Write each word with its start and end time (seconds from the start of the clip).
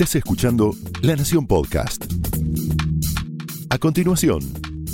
Estás 0.00 0.16
escuchando 0.16 0.70
La 1.02 1.14
Nación 1.14 1.46
Podcast. 1.46 2.10
A 3.68 3.76
continuación, 3.76 4.40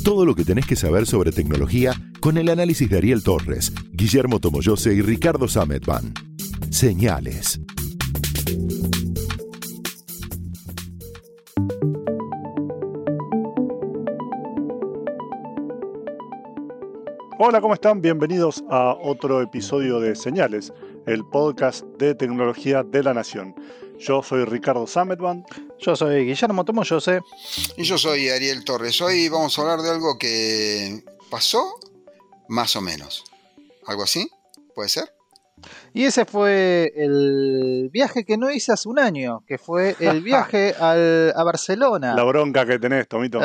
todo 0.03 0.25
lo 0.25 0.35
que 0.35 0.45
tenés 0.45 0.67
que 0.67 0.75
saber 0.75 1.07
sobre 1.07 1.31
tecnología 1.31 1.93
con 2.19 2.39
el 2.39 2.49
análisis 2.49 2.91
de 2.91 2.97
Ariel 2.97 3.23
Torres, 3.23 3.73
Guillermo 3.93 4.41
Tomoyose 4.41 4.95
y 4.95 5.03
Ricardo 5.03 5.47
Sametban. 5.47 6.13
Señales. 6.71 7.61
Hola, 17.39 17.61
¿cómo 17.61 17.75
están? 17.75 18.01
Bienvenidos 18.01 18.65
a 18.71 18.97
otro 19.01 19.41
episodio 19.41 20.01
de 20.01 20.17
Señales, 20.17 20.73
el 21.07 21.25
podcast 21.27 21.85
de 21.97 22.17
tecnología 22.17 22.83
de 22.83 23.05
la 23.05 23.15
Nación. 23.15 23.55
Yo 23.99 24.23
soy 24.23 24.45
Ricardo 24.45 24.87
Sametban. 24.87 25.45
Yo 25.79 25.97
soy 25.97 26.27
Guillermo 26.27 26.65
Tomoyose. 26.65 27.21
Y 27.77 27.85
yo 27.85 27.97
soy 27.97 28.29
Ariel 28.29 28.65
Torres. 28.65 29.01
Hoy 29.01 29.29
vamos 29.29 29.59
a 29.59 29.63
hablar 29.63 29.81
de 29.81 29.91
algo 29.91 30.19
que 30.19 31.03
pasó 31.31 31.65
más 32.49 32.77
o 32.77 32.81
menos. 32.81 33.25
¿Algo 33.87 34.03
así? 34.03 34.29
¿Puede 34.75 34.91
ser? 34.91 35.17
Y 35.95 36.05
ese 36.05 36.27
fue 36.27 36.93
el 36.95 37.89
viaje 37.91 38.25
que 38.25 38.37
no 38.37 38.51
hice 38.51 38.73
hace 38.73 38.89
un 38.89 38.99
año, 38.99 39.43
que 39.47 39.57
fue 39.57 39.97
el 40.01 40.21
viaje 40.23 40.75
al, 40.79 41.33
a 41.35 41.43
Barcelona. 41.43 42.15
La 42.15 42.25
bronca 42.25 42.67
que 42.67 42.79
tenés, 42.79 43.09
Tomito. 43.09 43.41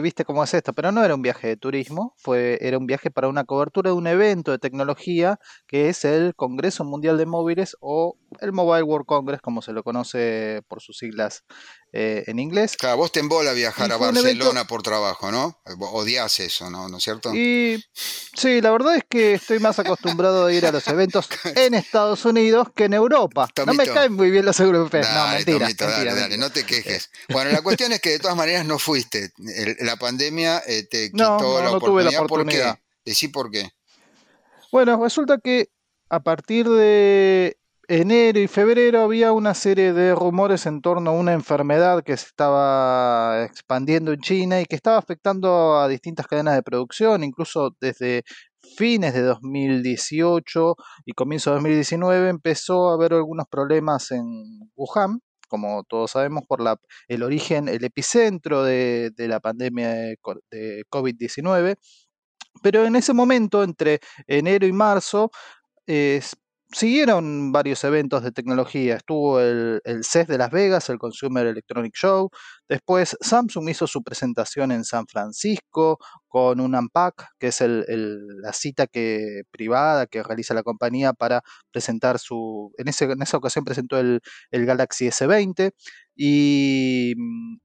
Viste 0.00 0.24
cómo 0.24 0.44
es 0.44 0.54
esto, 0.54 0.72
pero 0.72 0.92
no 0.92 1.04
era 1.04 1.14
un 1.14 1.22
viaje 1.22 1.48
de 1.48 1.56
turismo, 1.56 2.14
fue, 2.16 2.58
era 2.60 2.78
un 2.78 2.86
viaje 2.86 3.10
para 3.10 3.28
una 3.28 3.44
cobertura 3.44 3.90
de 3.90 3.96
un 3.96 4.06
evento 4.06 4.52
de 4.52 4.58
tecnología 4.58 5.40
que 5.66 5.88
es 5.88 6.04
el 6.04 6.34
Congreso 6.36 6.84
Mundial 6.84 7.18
de 7.18 7.26
Móviles 7.26 7.76
o 7.80 8.16
el 8.40 8.52
Mobile 8.52 8.82
World 8.82 9.06
Congress, 9.06 9.40
como 9.40 9.62
se 9.62 9.72
lo 9.72 9.82
conoce 9.82 10.62
por 10.68 10.80
sus 10.80 10.98
siglas 10.98 11.44
eh, 11.92 12.24
en 12.26 12.38
inglés. 12.38 12.76
Claro, 12.76 12.98
vos 12.98 13.12
te 13.12 13.20
embola 13.20 13.52
viajar 13.52 13.90
a 13.90 13.96
Barcelona 13.96 14.66
por 14.66 14.82
trabajo, 14.82 15.30
¿no? 15.32 15.60
Odias 15.78 16.40
eso, 16.40 16.70
¿no? 16.70 16.88
¿No 16.88 16.98
es 16.98 17.04
cierto? 17.04 17.34
Y 17.34 17.82
sí, 17.94 18.60
la 18.60 18.70
verdad 18.70 18.96
es 18.96 19.04
que 19.08 19.34
estoy 19.34 19.58
más 19.58 19.78
acostumbrado 19.78 20.46
a 20.46 20.52
ir 20.52 20.66
a 20.66 20.72
los 20.72 20.86
eventos 20.88 21.28
en 21.56 21.74
Estados 21.74 22.24
Unidos 22.24 22.68
que 22.74 22.84
en 22.84 22.94
Europa. 22.94 23.48
no 23.66 23.74
me 23.74 23.86
caen 23.86 24.12
muy 24.12 24.30
bien 24.30 24.44
los 24.44 24.60
europeos. 24.60 25.06
no, 25.12 25.28
mentira. 25.28 25.68
dale, 25.78 26.14
dale, 26.14 26.38
no 26.38 26.50
te 26.50 26.64
quejes. 26.64 27.10
Bueno, 27.30 27.50
la 27.50 27.62
cuestión 27.62 27.92
es 27.92 28.00
que 28.00 28.10
de 28.10 28.18
todas 28.18 28.36
maneras 28.36 28.66
no 28.66 28.78
fuiste. 28.78 29.32
la 29.80 29.96
pandemia 29.96 30.62
eh, 30.66 30.84
te 30.84 31.10
quitó 31.10 31.38
no, 31.38 31.60
la, 31.60 31.70
no 31.70 31.80
tuve 31.80 32.04
la 32.04 32.20
oportunidad. 32.20 32.74
¿Por 32.74 32.76
qué? 32.76 32.82
Decí 33.04 33.28
por 33.28 33.50
qué. 33.50 33.70
Bueno, 34.70 35.02
resulta 35.02 35.38
que 35.38 35.70
a 36.10 36.20
partir 36.20 36.68
de 36.68 37.58
enero 37.88 38.38
y 38.38 38.46
febrero 38.48 39.00
había 39.00 39.32
una 39.32 39.54
serie 39.54 39.94
de 39.94 40.14
rumores 40.14 40.66
en 40.66 40.82
torno 40.82 41.10
a 41.10 41.14
una 41.14 41.32
enfermedad 41.32 42.04
que 42.04 42.16
se 42.18 42.26
estaba 42.26 43.44
expandiendo 43.44 44.12
en 44.12 44.20
China 44.20 44.60
y 44.60 44.66
que 44.66 44.76
estaba 44.76 44.98
afectando 44.98 45.78
a 45.78 45.88
distintas 45.88 46.26
cadenas 46.26 46.54
de 46.54 46.62
producción, 46.62 47.24
incluso 47.24 47.74
desde 47.80 48.24
fines 48.76 49.14
de 49.14 49.22
2018 49.22 50.76
y 51.06 51.12
comienzo 51.12 51.50
de 51.50 51.54
2019 51.56 52.28
empezó 52.28 52.90
a 52.90 52.94
haber 52.94 53.14
algunos 53.14 53.46
problemas 53.48 54.10
en 54.10 54.26
Wuhan, 54.76 55.20
como 55.48 55.82
todos 55.84 56.10
sabemos, 56.10 56.44
por 56.46 56.60
el 57.08 57.22
origen, 57.22 57.68
el 57.68 57.84
epicentro 57.84 58.64
de, 58.64 59.12
la 59.16 59.40
pandemia 59.40 59.88
de, 59.88 60.18
COVID-19. 60.90 61.76
Pero 62.62 62.84
en 62.84 62.96
ese 62.96 63.14
momento, 63.14 63.62
entre 63.62 64.00
enero 64.26 64.66
y 64.66 64.72
marzo, 64.72 65.30
siguieron 66.70 67.52
varios 67.52 67.82
eventos 67.84 68.22
de 68.22 68.32
tecnología. 68.32 68.96
Estuvo 68.96 69.40
el, 69.40 69.80
CES 70.02 70.26
de 70.26 70.38
Las 70.38 70.50
Vegas, 70.50 70.88
el 70.90 70.98
Consumer 70.98 71.46
Electronic 71.46 71.94
Show. 71.94 72.30
Después 72.68 73.16
Samsung 73.20 73.68
hizo 73.70 73.86
su 73.86 74.02
presentación 74.02 74.72
en 74.72 74.84
San 74.84 75.06
Francisco 75.06 75.98
con 76.28 76.60
un 76.60 76.74
Unpack, 76.74 77.28
que 77.38 77.48
es 77.48 77.62
la 77.62 78.52
cita 78.52 78.86
que, 78.86 79.42
privada 79.50 80.06
que 80.06 80.22
realiza 80.22 80.54
la 80.54 80.62
compañía 80.62 81.12
para 81.12 81.42
presentar 81.70 82.18
su... 82.18 82.72
En, 82.78 82.88
esa 82.88 83.36
ocasión 83.36 83.64
presentó 83.64 83.98
el, 83.98 84.20
Galaxy 84.52 85.06
S20 85.08 85.72
y, 86.14 87.14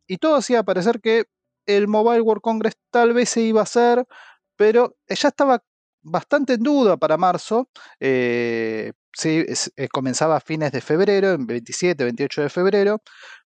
y 0.08 0.18
todo 0.18 0.36
hacía 0.38 0.64
parecer 0.64 1.02
que 1.02 1.26
el 1.66 1.88
Mobile 1.88 2.22
World 2.22 2.42
Congress 2.42 2.76
tal 2.92 3.14
vez 3.14 3.30
se 3.30 3.42
iba 3.42 3.62
a 3.62 3.64
hacer, 3.64 4.06
pero 4.56 4.96
ya 5.08 5.30
estaba 5.30 5.64
bastante 6.04 6.54
en 6.54 6.64
duda 6.64 6.98
para 6.98 7.18
marzo. 7.18 7.70
Eh, 8.00 8.94
sí, 9.14 9.46
eh, 9.76 9.88
comenzaba 9.90 10.38
a 10.38 10.42
fines 10.42 10.72
de 10.72 10.82
febrero, 10.82 11.32
en 11.32 11.48
27, 11.48 12.04
28 12.04 12.42
de 12.44 12.50
febrero, 12.50 13.02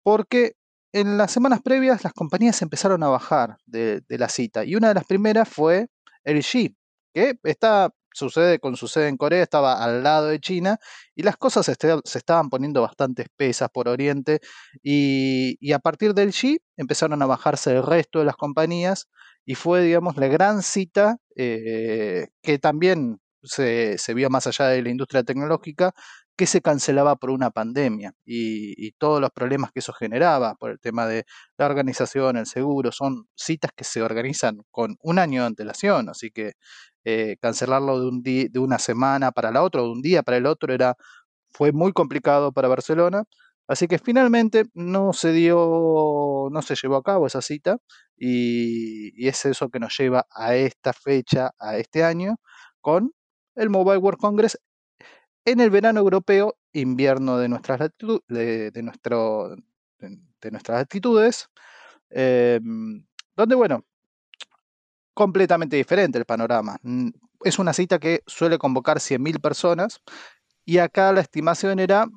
porque 0.04 0.54
en 0.94 1.18
las 1.18 1.32
semanas 1.32 1.62
previas 1.64 2.04
las 2.04 2.14
compañías 2.14 2.62
empezaron 2.62 3.04
a 3.04 3.10
bajar 3.10 3.58
de, 3.66 4.04
la 4.10 4.30
cita. 4.30 4.64
Y 4.64 4.76
una 4.76 4.90
de 4.90 4.94
las 4.96 5.06
primeras 5.06 5.50
fue 5.50 5.88
LG, 6.24 6.76
que 7.14 7.36
está, 7.44 7.90
sucede 8.14 8.60
con 8.60 8.76
su 8.78 8.88
sede 8.88 9.08
en 9.08 9.18
Corea, 9.18 9.42
estaba 9.44 9.84
al 9.84 10.04
lado 10.04 10.28
de 10.28 10.40
China, 10.40 10.78
y 11.16 11.24
las 11.24 11.38
cosas 11.38 11.66
se, 11.66 11.74
estaban 12.18 12.50
poniendo 12.50 12.82
bastante 12.82 13.24
espesas 13.24 13.70
por 13.74 13.88
Oriente. 13.88 14.40
Y, 14.84 15.74
a 15.74 15.80
partir 15.80 16.14
del 16.14 16.30
LG 16.30 16.60
empezaron 16.78 17.22
a 17.24 17.26
bajarse 17.26 17.72
el 17.72 17.84
resto 17.84 18.20
de 18.20 18.26
las 18.26 18.36
compañías 18.36 19.08
y 19.46 19.56
fue, 19.56 19.82
digamos, 19.84 20.18
la 20.18 20.28
gran 20.28 20.62
cita 20.64 21.18
eh, 21.36 22.28
que 22.42 22.60
también 22.60 23.20
se, 23.44 23.98
vio 24.14 24.30
más 24.30 24.48
allá 24.48 24.68
de 24.68 24.82
la 24.82 24.90
industria 24.90 25.24
tecnológica, 25.24 25.94
que 26.36 26.48
se 26.48 26.62
cancelaba 26.62 27.16
por 27.16 27.30
una 27.30 27.52
pandemia 27.52 28.14
y, 28.26 28.92
todos 28.94 29.22
los 29.22 29.32
problemas 29.32 29.72
que 29.72 29.80
eso 29.80 29.94
generaba 29.94 30.56
por 30.56 30.72
el 30.72 30.80
tema 30.80 31.06
de 31.08 31.26
la 31.58 31.66
organización, 31.68 32.38
el 32.38 32.48
seguro, 32.48 32.92
son 32.92 33.28
citas 33.36 33.72
que 33.76 33.84
se 33.84 34.02
organizan 34.02 34.60
con 34.72 34.98
un 35.02 35.20
año 35.20 35.42
de 35.42 35.48
antelación, 35.48 36.10
así 36.10 36.32
que 36.32 36.54
eh, 37.06 37.38
cancelarlo 37.42 38.00
de, 38.00 38.08
un 38.08 38.24
de 38.24 38.60
una 38.60 38.80
semana 38.80 39.32
para 39.32 39.52
la 39.52 39.64
otra, 39.64 39.82
o 39.82 39.86
de 39.86 39.92
un 39.92 40.02
día 40.02 40.24
para 40.24 40.38
el 40.38 40.46
otro, 40.48 40.74
era, 40.74 40.96
fue 41.52 41.72
muy 41.72 41.94
complicado 41.94 42.52
para 42.54 42.68
Barcelona. 42.68 43.26
Así 43.68 43.88
que 43.88 43.98
finalmente 44.00 44.66
no 44.74 45.14
se 45.14 45.32
dio, 45.32 46.50
no 46.52 46.62
se 46.62 46.76
llevó 46.76 46.98
a 46.98 47.04
cabo 47.04 47.28
esa 47.28 47.42
cita 47.42 47.78
y, 48.18 49.28
es 49.28 49.46
eso 49.46 49.70
que 49.70 49.80
nos 49.80 49.98
lleva 49.98 50.28
a 50.32 50.56
esta 50.56 50.94
fecha, 50.94 51.52
a 51.60 51.78
este 51.78 52.04
año, 52.04 52.38
con 52.82 53.14
el 53.56 53.70
Mobile 53.70 53.98
World 53.98 54.20
Congress 54.20 54.60
en 55.46 55.60
el 55.60 55.70
verano 55.70 56.00
europeo, 56.00 56.58
invierno 56.72 57.38
de 57.38 57.50
nuestras, 57.50 57.80
de, 58.28 58.72
nuestro, 58.82 59.56
de, 60.00 60.52
nuestras 60.52 60.80
latitudes, 60.80 61.50
em, 62.10 63.06
donde, 63.36 63.56
bueno, 63.56 63.86
completamente 65.14 65.76
diferente 65.76 66.18
el 66.18 66.26
panorama. 66.26 66.78
Es 67.44 67.60
una 67.60 67.74
cita 67.74 68.00
que 68.00 68.24
suele 68.26 68.58
convocar 68.58 69.00
100.000 69.00 69.40
personas 69.42 70.02
y 70.66 70.78
acá 70.78 71.12
la 71.12 71.22
estimación 71.22 71.80
era, 71.80 72.08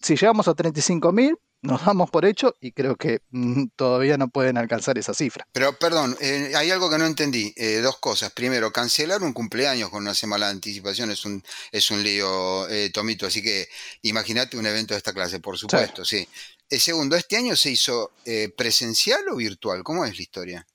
si 0.00 0.16
llegamos 0.16 0.48
a 0.48 0.54
35.000, 0.54 1.38
nos 1.62 1.84
damos 1.84 2.10
por 2.10 2.24
hecho 2.24 2.56
y 2.60 2.72
creo 2.72 2.96
que 2.96 3.22
mm, 3.30 3.66
todavía 3.76 4.16
no 4.16 4.28
pueden 4.28 4.56
alcanzar 4.56 4.98
esa 4.98 5.14
cifra. 5.14 5.46
Pero 5.52 5.78
perdón, 5.78 6.16
eh, 6.20 6.52
hay 6.56 6.70
algo 6.70 6.90
que 6.90 6.98
no 6.98 7.06
entendí. 7.06 7.52
Eh, 7.56 7.80
dos 7.82 7.98
cosas. 7.98 8.32
Primero, 8.32 8.72
cancelar 8.72 9.22
un 9.22 9.32
cumpleaños 9.32 9.90
con 9.90 10.02
una 10.02 10.14
semana 10.14 10.46
de 10.46 10.52
anticipación 10.52 11.10
es 11.10 11.24
un, 11.24 11.42
es 11.70 11.90
un 11.90 12.02
lío, 12.02 12.68
eh, 12.68 12.90
Tomito. 12.90 13.26
Así 13.26 13.42
que 13.42 13.68
imagínate 14.02 14.56
un 14.56 14.66
evento 14.66 14.94
de 14.94 14.98
esta 14.98 15.12
clase, 15.12 15.40
por 15.40 15.58
supuesto, 15.58 16.04
sí. 16.04 16.26
segundo, 16.70 17.16
¿este 17.16 17.36
año 17.36 17.56
se 17.56 17.70
hizo 17.70 18.12
presencial 18.56 19.28
o 19.30 19.36
virtual? 19.36 19.82
¿Cómo 19.82 20.04
es 20.04 20.16
la 20.16 20.22
historia? 20.22 20.66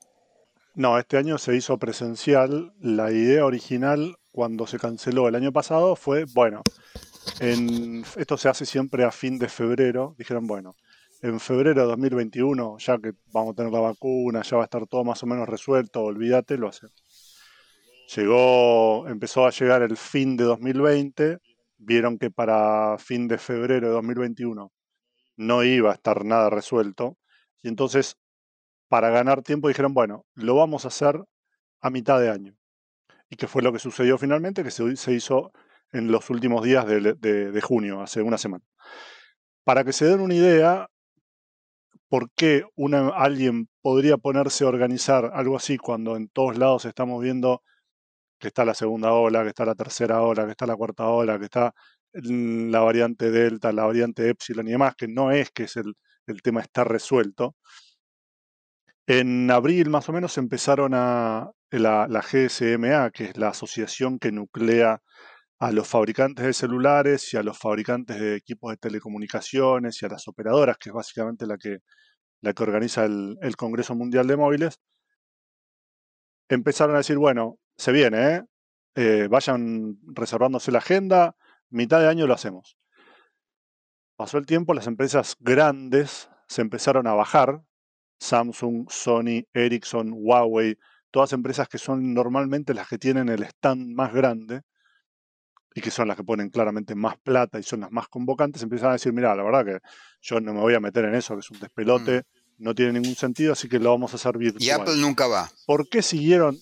No, 0.75 0.99
este 0.99 1.17
año 1.17 1.37
se 1.37 1.55
hizo 1.55 1.77
presencial. 1.77 2.73
La 2.81 3.11
idea 3.11 3.45
original 3.45 4.17
cuando 4.31 4.67
se 4.67 4.77
canceló 4.77 5.29
el 5.29 5.35
año 5.35 5.53
pasado 5.53 5.95
fue, 5.95 6.25
bueno, 6.25 6.61
esto 8.17 8.37
se 8.37 8.49
hace 8.49 8.65
siempre 8.65 9.03
a 9.03 9.11
fin 9.11 9.37
de 9.39 9.49
febrero. 9.49 10.15
Dijeron, 10.17 10.47
bueno, 10.47 10.75
en 11.21 11.39
febrero 11.39 11.81
de 11.81 11.87
2021, 11.87 12.77
ya 12.77 12.97
que 12.97 13.13
vamos 13.31 13.53
a 13.53 13.55
tener 13.55 13.71
la 13.71 13.79
vacuna, 13.79 14.41
ya 14.43 14.57
va 14.57 14.63
a 14.63 14.65
estar 14.65 14.85
todo 14.87 15.03
más 15.03 15.23
o 15.23 15.25
menos 15.25 15.47
resuelto, 15.47 16.03
olvídate, 16.03 16.57
lo 16.57 16.67
hacemos. 16.67 16.93
Llegó, 18.15 19.07
empezó 19.07 19.45
a 19.45 19.49
llegar 19.49 19.81
el 19.81 19.97
fin 19.97 20.37
de 20.37 20.43
2020, 20.43 21.39
vieron 21.77 22.17
que 22.19 22.29
para 22.29 22.97
fin 22.99 23.27
de 23.27 23.37
febrero 23.37 23.87
de 23.87 23.93
2021 23.93 24.71
no 25.37 25.63
iba 25.63 25.91
a 25.91 25.95
estar 25.95 26.23
nada 26.23 26.49
resuelto, 26.49 27.17
y 27.63 27.67
entonces, 27.67 28.17
para 28.87 29.09
ganar 29.09 29.41
tiempo, 29.41 29.67
dijeron, 29.67 29.95
bueno, 29.95 30.25
lo 30.35 30.55
vamos 30.55 30.85
a 30.85 30.89
hacer 30.89 31.19
a 31.81 31.89
mitad 31.89 32.19
de 32.19 32.29
año. 32.29 32.55
Y 33.27 33.37
que 33.37 33.47
fue 33.47 33.63
lo 33.63 33.73
que 33.73 33.79
sucedió 33.79 34.19
finalmente, 34.19 34.63
que 34.63 34.69
se 34.69 35.11
hizo 35.11 35.51
en 35.95 36.11
los 36.11 36.29
últimos 36.29 36.63
días 36.63 36.85
de, 36.85 37.61
junio, 37.61 38.01
hace 38.01 38.21
una 38.21 38.37
semana. 38.37 38.63
Para 39.63 39.83
que 39.83 39.93
se 39.93 40.05
den 40.05 40.19
una 40.19 40.35
idea, 40.35 40.87
¿por 42.09 42.29
qué 42.35 42.65
alguien 43.13 43.69
podría 43.81 44.17
ponerse 44.17 44.65
a 44.65 44.67
organizar 44.67 45.31
algo 45.33 45.55
así 45.55 45.77
cuando 45.77 46.17
en 46.17 46.27
todos 46.27 46.57
lados 46.57 46.85
estamos 46.85 47.23
viendo 47.23 47.63
que 48.39 48.49
está 48.49 48.65
la 48.65 48.73
segunda 48.73 49.13
ola, 49.13 49.43
que 49.43 49.49
está 49.49 49.65
la 49.65 49.75
tercera 49.75 50.21
ola, 50.21 50.45
que 50.45 50.51
está 50.51 50.65
la 50.65 50.75
cuarta 50.75 51.07
ola, 51.07 51.39
que 51.39 51.45
está 51.45 51.73
la 52.13 52.81
variante 52.81 53.31
Delta, 53.31 53.71
la 53.71 53.85
variante 53.85 54.29
Epsilon 54.29 54.67
y 54.67 54.71
demás, 54.71 54.95
que 54.95 55.07
no 55.07 55.31
es 55.31 55.49
que 55.51 55.63
es 55.63 55.77
el, 55.77 55.95
tema 56.43 56.61
está 56.61 56.83
resuelto. 56.83 57.55
En 59.07 59.49
abril 59.49 59.89
más 59.89 60.09
o 60.09 60.13
menos 60.13 60.37
empezaron 60.37 60.93
a 60.93 61.51
la, 61.71 62.07
la 62.09 62.21
GSMA, 62.21 63.11
que 63.11 63.25
es 63.25 63.37
la 63.37 63.49
asociación 63.49 64.19
que 64.19 64.31
nuclea 64.31 65.01
a 65.65 65.71
los 65.71 65.87
fabricantes 65.87 66.45
de 66.45 66.53
celulares 66.53 67.33
y 67.33 67.37
a 67.37 67.43
los 67.43 67.57
fabricantes 67.57 68.19
de 68.19 68.35
equipos 68.35 68.69
de 68.71 68.77
telecomunicaciones 68.77 69.99
y 69.99 70.05
a 70.05 70.09
las 70.09 70.27
operadoras, 70.27 70.77
que 70.77 70.89
es 70.89 70.93
básicamente 70.93 71.47
la 71.47 71.57
que, 71.57 71.79
la 72.41 72.53
que 72.53 72.63
organiza 72.63 73.05
el, 73.05 73.55
Congreso 73.57 73.95
Mundial 73.95 74.27
de 74.27 74.37
Móviles, 74.37 74.79
empezaron 76.49 76.93
a 76.93 76.99
decir, 76.99 77.17
bueno, 77.17 77.57
se 77.77 77.91
viene, 77.91 78.35
¿eh? 78.35 78.43
¿eh? 78.93 79.27
vayan 79.27 79.97
reservándose 80.03 80.71
la 80.71 80.77
agenda, 80.77 81.35
mitad 81.71 81.99
de 81.99 82.09
año 82.09 82.27
lo 82.27 82.35
hacemos. 82.35 82.77
Pasó 84.15 84.37
el 84.37 84.45
tiempo, 84.45 84.75
las 84.75 84.85
empresas 84.85 85.35
grandes 85.39 86.29
se 86.47 86.61
empezaron 86.61 87.07
a 87.07 87.15
bajar, 87.15 87.63
Samsung, 88.19 88.87
Sony, 88.91 89.47
Ericsson, 89.51 90.11
Huawei, 90.13 90.77
todas 91.09 91.33
empresas 91.33 91.67
que 91.67 91.79
son 91.79 92.13
normalmente 92.13 92.75
las 92.75 92.87
que 92.87 92.99
tienen 92.99 93.29
el 93.29 93.41
stand 93.41 93.95
más 93.95 94.13
grande, 94.13 94.61
y 95.77 95.81
que 95.81 95.91
son 95.91 96.07
las 96.07 96.15
que 96.15 96.23
ponen 96.23 96.49
claramente 96.49 96.95
más 96.95 97.17
plata 97.17 97.59
y 97.59 97.63
son 97.63 97.81
las 97.81 97.91
más 97.91 98.07
convocantes, 98.07 98.63
empiezan 98.63 98.91
a 98.91 98.93
decir, 98.93 99.11
mira, 99.11 99.35
la 99.35 99.43
verdad 99.43 99.65
que 99.65 99.79
yo 100.21 100.39
no 100.39 100.53
me 100.53 100.61
voy 100.61 100.73
a 100.73 100.79
meter 100.79 101.03
en 101.03 101.15
eso, 101.15 101.33
que 101.33 101.41
es 101.41 101.51
un 101.51 101.59
despelote, 101.59 102.19
mm. 102.19 102.63
no 102.63 102.73
tiene 102.73 102.93
ningún 102.93 103.15
sentido, 103.15 103.51
así 103.51 103.67
que 103.67 103.77
lo 103.77 103.91
vamos 103.91 104.13
a 104.13 104.15
hacer 104.15 104.37
virtual. 104.37 104.63
Y 104.63 104.69
Apple 104.69 104.95
nunca 104.95 105.27
va. 105.27 105.51
¿Por 105.65 105.89
qué 105.89 106.01
siguieron? 106.01 106.57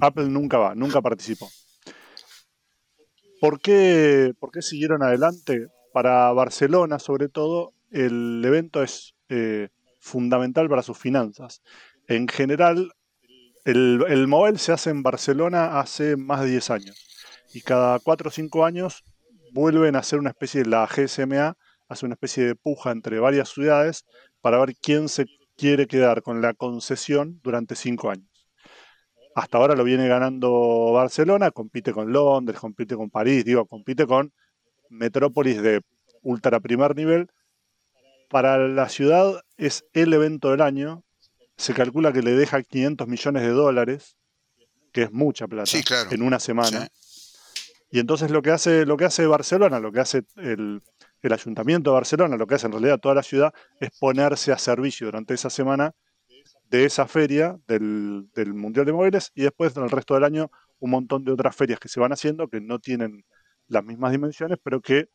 Apple 0.00 0.30
nunca 0.30 0.56
va, 0.56 0.74
nunca 0.74 1.02
participó. 1.02 1.50
¿Por 3.42 3.60
qué, 3.60 4.32
¿Por 4.40 4.50
qué 4.50 4.62
siguieron 4.62 5.02
adelante? 5.02 5.66
Para 5.92 6.32
Barcelona, 6.32 6.98
sobre 6.98 7.28
todo, 7.28 7.74
el 7.90 8.42
evento 8.42 8.82
es 8.82 9.14
eh, 9.28 9.68
fundamental 10.00 10.70
para 10.70 10.82
sus 10.82 10.96
finanzas. 10.96 11.60
En 12.08 12.26
general, 12.26 12.90
el, 13.66 14.02
el 14.08 14.26
Mobile 14.28 14.58
se 14.58 14.72
hace 14.72 14.88
en 14.88 15.02
Barcelona 15.02 15.78
hace 15.78 16.16
más 16.16 16.40
de 16.40 16.52
10 16.52 16.70
años 16.70 17.13
y 17.54 17.62
cada 17.62 18.00
cuatro 18.00 18.28
o 18.28 18.32
cinco 18.32 18.64
años 18.64 19.04
vuelven 19.52 19.94
a 19.94 20.00
hacer 20.00 20.18
una 20.18 20.30
especie 20.30 20.64
de 20.64 20.70
la 20.70 20.86
GSMA, 20.86 21.56
hace 21.88 22.04
una 22.04 22.14
especie 22.14 22.44
de 22.44 22.56
puja 22.56 22.90
entre 22.90 23.20
varias 23.20 23.48
ciudades 23.50 24.04
para 24.40 24.58
ver 24.58 24.74
quién 24.76 25.08
se 25.08 25.26
quiere 25.56 25.86
quedar 25.86 26.22
con 26.22 26.42
la 26.42 26.52
concesión 26.52 27.40
durante 27.44 27.76
cinco 27.76 28.10
años. 28.10 28.28
Hasta 29.36 29.58
ahora 29.58 29.76
lo 29.76 29.84
viene 29.84 30.08
ganando 30.08 30.90
Barcelona, 30.92 31.52
compite 31.52 31.92
con 31.92 32.12
Londres, 32.12 32.58
compite 32.58 32.96
con 32.96 33.08
París, 33.08 33.44
digo, 33.44 33.66
compite 33.66 34.04
con 34.04 34.32
metrópolis 34.90 35.62
de 35.62 35.80
ultra 36.22 36.58
primer 36.58 36.96
nivel. 36.96 37.28
Para 38.30 38.58
la 38.66 38.88
ciudad 38.88 39.42
es 39.56 39.84
el 39.92 40.12
evento 40.12 40.50
del 40.50 40.60
año. 40.60 41.04
Se 41.56 41.72
calcula 41.72 42.12
que 42.12 42.22
le 42.22 42.32
deja 42.32 42.62
500 42.62 43.06
millones 43.06 43.42
de 43.42 43.50
dólares, 43.50 44.16
que 44.92 45.02
es 45.02 45.12
mucha 45.12 45.46
plata, 45.46 45.70
en 46.10 46.22
una 46.22 46.40
semana. 46.40 46.88
Y 47.94 48.00
entonces 48.00 48.32
lo 48.32 48.42
que 48.42 48.50
hace, 48.50 48.84
lo 48.86 48.96
que 48.96 49.04
hace 49.04 49.24
Barcelona, 49.24 49.78
lo 49.78 49.92
que 49.92 50.00
hace 50.00 50.24
el, 50.34 50.82
Ayuntamiento 51.22 51.90
de 51.90 51.94
Barcelona, 51.94 52.36
lo 52.36 52.48
que 52.48 52.56
hace 52.56 52.66
en 52.66 52.72
realidad 52.72 52.98
toda 52.98 53.14
la 53.14 53.22
ciudad, 53.22 53.54
es 53.78 53.90
ponerse 54.00 54.50
a 54.50 54.58
servicio 54.58 55.06
durante 55.06 55.32
esa 55.32 55.48
semana 55.48 55.92
de 56.70 56.86
esa 56.86 57.06
feria 57.06 57.56
del, 57.68 58.26
Mundial 58.52 58.84
de 58.84 58.92
Móviles 58.92 59.30
y 59.36 59.42
después 59.42 59.76
en 59.76 59.84
el 59.84 59.90
resto 59.90 60.14
del 60.14 60.24
año 60.24 60.50
un 60.80 60.90
montón 60.90 61.22
de 61.22 61.30
otras 61.30 61.54
ferias 61.54 61.78
que 61.78 61.88
se 61.88 62.00
van 62.00 62.12
haciendo 62.12 62.48
que 62.48 62.60
no 62.60 62.80
tienen 62.80 63.24
las 63.68 63.84
mismas 63.84 64.10
dimensiones, 64.10 64.58
pero 64.60 64.80
que 64.80 65.06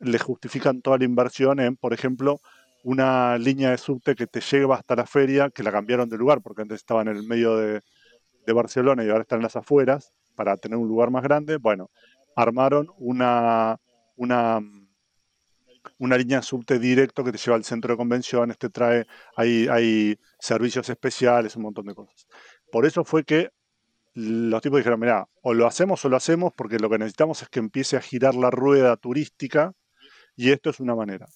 le 0.00 0.18
justifican 0.18 0.82
toda 0.82 0.98
la 0.98 1.04
inversión 1.04 1.60
en, 1.60 1.76
por 1.76 1.94
ejemplo, 1.94 2.40
una 2.82 3.38
línea 3.38 3.70
de 3.70 3.78
subte 3.78 4.16
que 4.16 4.26
te 4.26 4.40
lleva 4.40 4.74
hasta 4.74 4.96
la 4.96 5.06
feria, 5.06 5.50
que 5.50 5.62
la 5.62 5.70
cambiaron 5.70 6.08
de 6.08 6.18
lugar, 6.18 6.42
porque 6.42 6.62
antes 6.62 6.78
estaba 6.78 7.02
en 7.02 7.08
el 7.08 7.22
medio 7.28 7.56
de, 7.56 7.80
de 8.44 8.52
Barcelona 8.52 9.04
y 9.04 9.08
ahora 9.08 9.22
está 9.22 9.36
en 9.36 9.42
las 9.42 9.54
afueras, 9.54 10.12
para 10.34 10.56
tener 10.56 10.78
un 10.78 10.88
lugar 10.88 11.10
más 11.10 11.22
grande. 11.22 11.56
Bueno, 11.56 11.90
armaron 12.36 12.88
una, 12.98 13.78
una, 14.16 14.60
una 15.98 16.16
línea 16.16 16.42
subte 16.42 16.78
directo 16.78 17.24
que 17.24 17.32
te 17.32 17.38
lleva 17.38 17.56
al 17.56 17.64
centro 17.64 17.92
de 17.92 17.96
convenciones, 17.96 18.58
te 18.58 18.70
trae, 18.70 19.06
hay, 19.36 19.68
hay 19.68 20.18
servicios 20.38 20.88
especiales, 20.88 21.56
un 21.56 21.62
montón 21.62 21.86
de 21.86 21.94
cosas. 21.94 22.26
Por 22.70 22.86
eso 22.86 23.04
fue 23.04 23.24
que 23.24 23.50
los 24.14 24.62
tipos 24.62 24.78
dijeron, 24.78 25.00
mira, 25.00 25.28
o 25.42 25.54
lo 25.54 25.66
hacemos 25.66 26.04
o 26.04 26.08
lo 26.08 26.16
hacemos 26.16 26.52
porque 26.54 26.78
lo 26.78 26.88
que 26.88 26.98
necesitamos 26.98 27.42
es 27.42 27.48
que 27.48 27.58
empiece 27.58 27.96
a 27.96 28.00
girar 28.00 28.34
la 28.34 28.50
rueda 28.50 28.96
turística 28.96 29.72
y 30.36 30.50
esto 30.50 30.70
es 30.70 30.80
una 30.80 30.94
manera. 30.94 31.26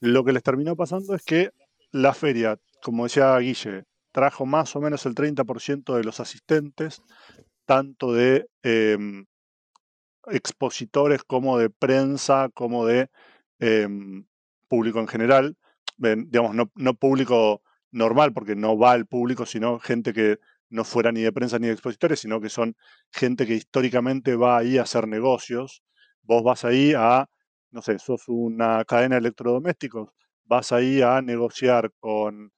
Lo 0.00 0.24
que 0.24 0.32
les 0.32 0.42
terminó 0.42 0.76
pasando 0.76 1.14
es 1.14 1.22
que 1.22 1.50
la 1.92 2.12
feria, 2.12 2.58
como 2.82 3.04
decía 3.04 3.38
Guille, 3.38 3.84
trajo 4.12 4.46
más 4.46 4.76
o 4.76 4.80
menos 4.80 5.06
el 5.06 5.14
30% 5.14 5.94
de 5.94 6.04
los 6.04 6.20
asistentes, 6.20 7.02
tanto 7.64 8.12
de 8.12 8.46
em, 8.62 9.26
expositores 10.30 11.22
como 11.24 11.58
de 11.58 11.70
prensa, 11.70 12.48
como 12.54 12.86
de 12.86 13.10
em, 13.58 14.26
público 14.68 15.00
en 15.00 15.08
general, 15.08 15.56
digamos, 15.98 16.54
no, 16.74 16.94
público 16.94 17.62
normal, 17.90 18.32
porque 18.32 18.56
no 18.56 18.78
va 18.78 18.94
el 18.94 19.06
público, 19.06 19.46
sino 19.46 19.78
gente 19.80 20.12
que 20.12 20.38
no 20.68 20.84
fuera 20.84 21.12
ni 21.12 21.22
de 21.22 21.32
prensa 21.32 21.58
ni 21.58 21.68
de 21.68 21.72
expositores, 21.72 22.20
sino 22.20 22.40
que 22.40 22.48
son 22.50 22.76
gente 23.12 23.46
que 23.46 23.54
históricamente 23.54 24.36
va 24.36 24.58
ahí 24.58 24.78
a 24.78 24.82
hacer 24.82 25.08
negocios. 25.08 25.82
Vos 26.22 26.42
vas 26.42 26.64
ahí 26.64 26.92
a, 26.96 27.26
no 27.70 27.82
sé, 27.82 27.98
sos 27.98 28.24
una 28.28 28.84
cadena 28.84 29.16
de 29.16 29.20
electrodomésticos, 29.20 30.10
vas 30.44 30.72
ahí 30.72 31.02
a 31.02 31.22
negociar 31.22 31.92
con 32.00 32.52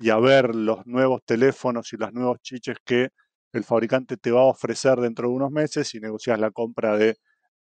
y 0.00 0.10
a 0.10 0.18
ver 0.18 0.54
los 0.54 0.86
nuevos 0.86 1.22
teléfonos 1.24 1.92
y 1.92 1.96
los 1.96 2.12
nuevos 2.12 2.40
chiches 2.40 2.78
que 2.84 3.08
el 3.52 3.64
fabricante 3.64 4.16
te 4.16 4.30
va 4.30 4.42
a 4.42 4.44
ofrecer 4.44 4.98
dentro 5.00 5.28
de 5.28 5.34
unos 5.34 5.50
meses 5.50 5.94
y 5.94 6.00
negocias 6.00 6.38
la 6.38 6.50
compra 6.50 6.96
de 6.96 7.16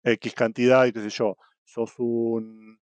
X 0.04 0.34
cantidad 0.34 0.86
y 0.86 0.94
qué 0.94 1.02
sé 1.02 1.10
yo. 1.10 1.38
Sos 1.64 1.94
un 1.98 2.80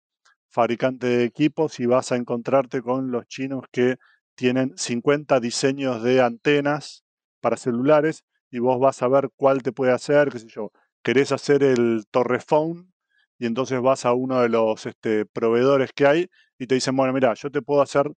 fabricante 0.49 1.07
de 1.07 1.23
equipos 1.25 1.79
y 1.79 1.85
vas 1.85 2.11
a 2.11 2.15
encontrarte 2.15 2.81
con 2.81 3.11
los 3.11 3.27
chinos 3.27 3.65
que 3.71 3.97
tienen 4.35 4.77
50 4.77 5.39
diseños 5.39 6.03
de 6.03 6.21
antenas 6.21 7.03
para 7.41 7.57
celulares 7.57 8.23
y 8.51 8.59
vos 8.59 8.79
vas 8.79 9.01
a 9.01 9.07
ver 9.07 9.29
cuál 9.35 9.61
te 9.63 9.71
puede 9.71 9.91
hacer, 9.91 10.29
qué 10.29 10.39
sé 10.39 10.47
yo. 10.47 10.71
Querés 11.03 11.31
hacer 11.31 11.63
el 11.63 12.05
torrefón 12.11 12.93
y 13.37 13.45
entonces 13.45 13.81
vas 13.81 14.05
a 14.05 14.13
uno 14.13 14.41
de 14.41 14.49
los 14.49 14.85
este, 14.85 15.25
proveedores 15.25 15.91
que 15.93 16.07
hay 16.07 16.29
y 16.57 16.67
te 16.67 16.75
dicen, 16.75 16.95
bueno, 16.95 17.13
mira, 17.13 17.33
yo 17.35 17.51
te 17.51 17.61
puedo 17.61 17.81
hacer 17.81 18.11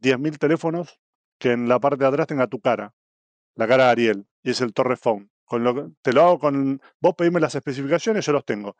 10.000 0.00 0.38
teléfonos 0.38 0.98
que 1.38 1.52
en 1.52 1.68
la 1.68 1.78
parte 1.80 2.04
de 2.04 2.08
atrás 2.08 2.26
tenga 2.26 2.46
tu 2.46 2.60
cara 2.60 2.92
la 3.60 3.68
cara 3.68 3.84
de 3.84 3.90
Ariel, 3.90 4.26
y 4.42 4.50
es 4.50 4.60
el 4.62 4.72
Torre 4.72 4.96
Phone. 4.96 5.30
Con 5.44 5.62
lo, 5.62 5.92
te 6.00 6.14
lo 6.14 6.22
hago 6.22 6.38
con. 6.38 6.80
Vos 6.98 7.14
pedime 7.14 7.40
las 7.40 7.54
especificaciones, 7.54 8.24
yo 8.24 8.32
los 8.32 8.44
tengo. 8.46 8.74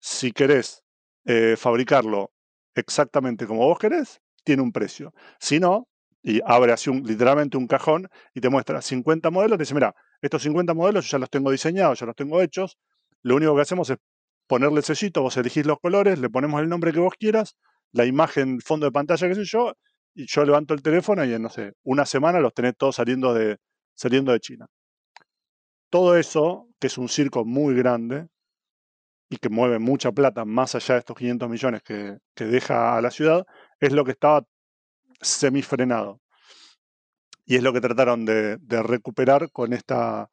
Si 0.00 0.32
querés 0.32 0.82
eh, 1.26 1.54
fabricarlo 1.58 2.32
exactamente 2.74 3.46
como 3.46 3.66
vos 3.66 3.78
querés, 3.78 4.22
tiene 4.42 4.62
un 4.62 4.72
precio. 4.72 5.12
Si 5.38 5.60
no, 5.60 5.86
y 6.22 6.40
abre 6.46 6.72
así 6.72 6.88
un, 6.88 7.02
literalmente 7.02 7.58
un 7.58 7.66
cajón 7.66 8.08
y 8.32 8.40
te 8.40 8.48
muestra 8.48 8.80
50 8.80 9.30
modelos, 9.30 9.58
te 9.58 9.64
dice, 9.64 9.74
mira, 9.74 9.94
estos 10.22 10.42
50 10.42 10.72
modelos 10.72 11.04
yo 11.04 11.10
ya 11.12 11.18
los 11.18 11.28
tengo 11.28 11.50
diseñados, 11.50 12.00
ya 12.00 12.06
los 12.06 12.16
tengo 12.16 12.40
hechos, 12.40 12.78
lo 13.22 13.36
único 13.36 13.54
que 13.54 13.62
hacemos 13.62 13.90
es 13.90 13.98
ponerle 14.46 14.78
el 14.78 14.84
sellito, 14.84 15.20
vos 15.20 15.36
elegís 15.36 15.66
los 15.66 15.78
colores, 15.78 16.18
le 16.18 16.30
ponemos 16.30 16.62
el 16.62 16.70
nombre 16.70 16.92
que 16.92 17.00
vos 17.00 17.12
quieras, 17.18 17.56
la 17.92 18.06
imagen, 18.06 18.60
fondo 18.60 18.86
de 18.86 18.92
pantalla, 18.92 19.28
qué 19.28 19.34
sé 19.34 19.44
yo, 19.44 19.74
y 20.14 20.26
yo 20.26 20.44
levanto 20.44 20.72
el 20.72 20.82
teléfono 20.82 21.22
y 21.24 21.34
en, 21.34 21.42
no 21.42 21.50
sé, 21.50 21.74
una 21.82 22.06
semana 22.06 22.40
los 22.40 22.54
tenés 22.54 22.74
todos 22.78 22.96
saliendo 22.96 23.34
de, 23.34 23.58
saliendo 23.94 24.32
de 24.32 24.40
China. 24.40 24.66
Todo 25.90 26.16
eso, 26.16 26.68
que 26.80 26.86
es 26.86 26.98
un 26.98 27.08
circo 27.08 27.44
muy 27.44 27.74
grande 27.74 28.28
y 29.28 29.36
que 29.36 29.48
mueve 29.48 29.78
mucha 29.78 30.12
plata 30.12 30.44
más 30.44 30.74
allá 30.74 30.94
de 30.94 31.00
estos 31.00 31.16
500 31.16 31.48
millones 31.48 31.82
que, 31.82 32.18
deja 32.36 32.96
a 32.96 33.02
la 33.02 33.10
ciudad, 33.10 33.46
es 33.80 33.92
lo 33.92 34.04
que 34.04 34.12
estaba 34.12 34.44
semifrenado. 35.20 36.20
Y 37.44 37.56
es 37.56 37.62
lo 37.62 37.72
que 37.72 37.80
trataron 37.80 38.24
de, 38.24 38.58
recuperar 38.82 39.50
con, 39.50 39.72
esta, 39.72 40.28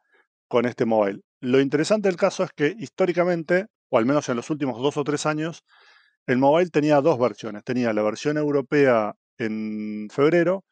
con 0.48 0.66
este 0.66 0.86
mobile. 0.86 1.22
Lo 1.42 1.60
interesante 1.60 2.10
del 2.10 2.18
caso 2.18 2.44
es 2.44 2.52
que 2.52 2.76
históricamente, 2.78 3.68
o 3.90 3.98
al 3.98 4.06
menos 4.06 4.30
en 4.30 4.36
los 4.36 4.50
últimos 4.50 4.82
dos 4.82 4.98
o 4.98 5.04
tres 5.04 5.26
años, 5.26 5.64
el 6.26 6.38
mobile 6.38 6.70
tenía 6.70 7.02
dos 7.02 7.18
versiones. 7.18 7.64
Tenía 7.64 7.92
la 7.94 8.04
versión 8.04 8.38
europea 8.38 9.16
en 9.38 10.08
febrero 10.12 10.64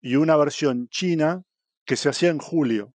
y 0.00 0.16
una 0.16 0.36
versión 0.36 0.88
china 0.88 1.42
que 1.86 1.96
se 1.96 2.08
hacía 2.10 2.30
en 2.30 2.38
julio, 2.38 2.94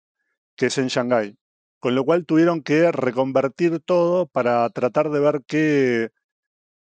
que 0.57 0.67
es 0.67 0.79
en 0.79 0.89
Shanghái. 0.89 1.39
Con 1.81 1.95
lo 1.95 2.05
cual 2.05 2.27
tuvieron 2.27 2.63
que 2.63 2.93
reconvertir 2.93 3.81
todo 3.81 4.27
para 4.27 4.69
tratar 4.71 5.11
de 5.11 5.21
ver 5.21 5.43
qué, 5.47 6.11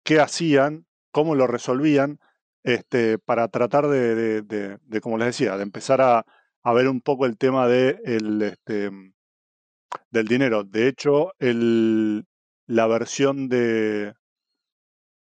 qué 0.05 0.21
hacían, 0.21 0.87
cómo 1.11 1.35
lo 1.35 1.47
resolvían, 1.47 2.19
este, 2.65 3.19
para 3.19 3.49
tratar 3.49 3.89
de, 3.89 4.43
de, 4.43 5.01
como 5.01 5.19
les 5.19 5.29
decía, 5.29 5.57
de 5.57 5.63
empezar 5.63 6.01
a, 6.01 6.25
a, 6.63 6.73
ver 6.73 6.89
un 6.89 7.01
poco 7.01 7.27
el 7.27 7.37
tema 7.39 7.69
de 7.69 8.01
el, 8.05 8.43
este, 8.43 8.91
del 10.11 10.27
dinero. 10.27 10.65
De 10.65 10.89
hecho, 10.89 11.33
el, 11.39 12.25
la 12.67 12.87
versión 12.87 13.49
de, 13.49 14.15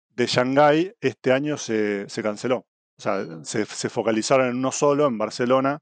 de 0.09 0.25
Shanghái 0.27 0.93
este 1.01 1.31
año 1.31 1.57
se, 1.57 2.07
se 2.09 2.23
canceló. 2.23 2.67
O 2.97 3.01
sea, 3.01 3.25
se, 3.43 3.65
focalizaron 3.65 4.47
en 4.49 4.57
uno 4.57 4.71
solo, 4.71 5.07
en 5.07 5.17
Barcelona, 5.17 5.79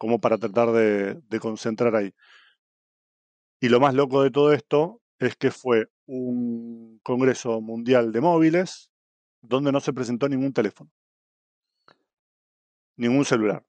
como 0.00 0.18
para 0.18 0.38
tratar 0.38 0.72
de, 0.72 1.40
concentrar 1.40 1.94
ahí. 1.94 2.14
Y 3.60 3.68
lo 3.68 3.80
más 3.80 3.92
loco 3.94 4.22
de 4.22 4.30
todo 4.30 4.54
esto 4.54 5.02
es 5.18 5.36
que 5.36 5.50
fue 5.50 5.88
un 6.06 6.98
Congreso 7.02 7.60
Mundial 7.60 8.10
de 8.10 8.22
Móviles 8.22 8.90
donde 9.42 9.70
no 9.72 9.80
se 9.80 9.92
presentó 9.92 10.26
ningún 10.26 10.54
teléfono, 10.54 10.90
ningún 12.96 13.26
celular. 13.26 13.62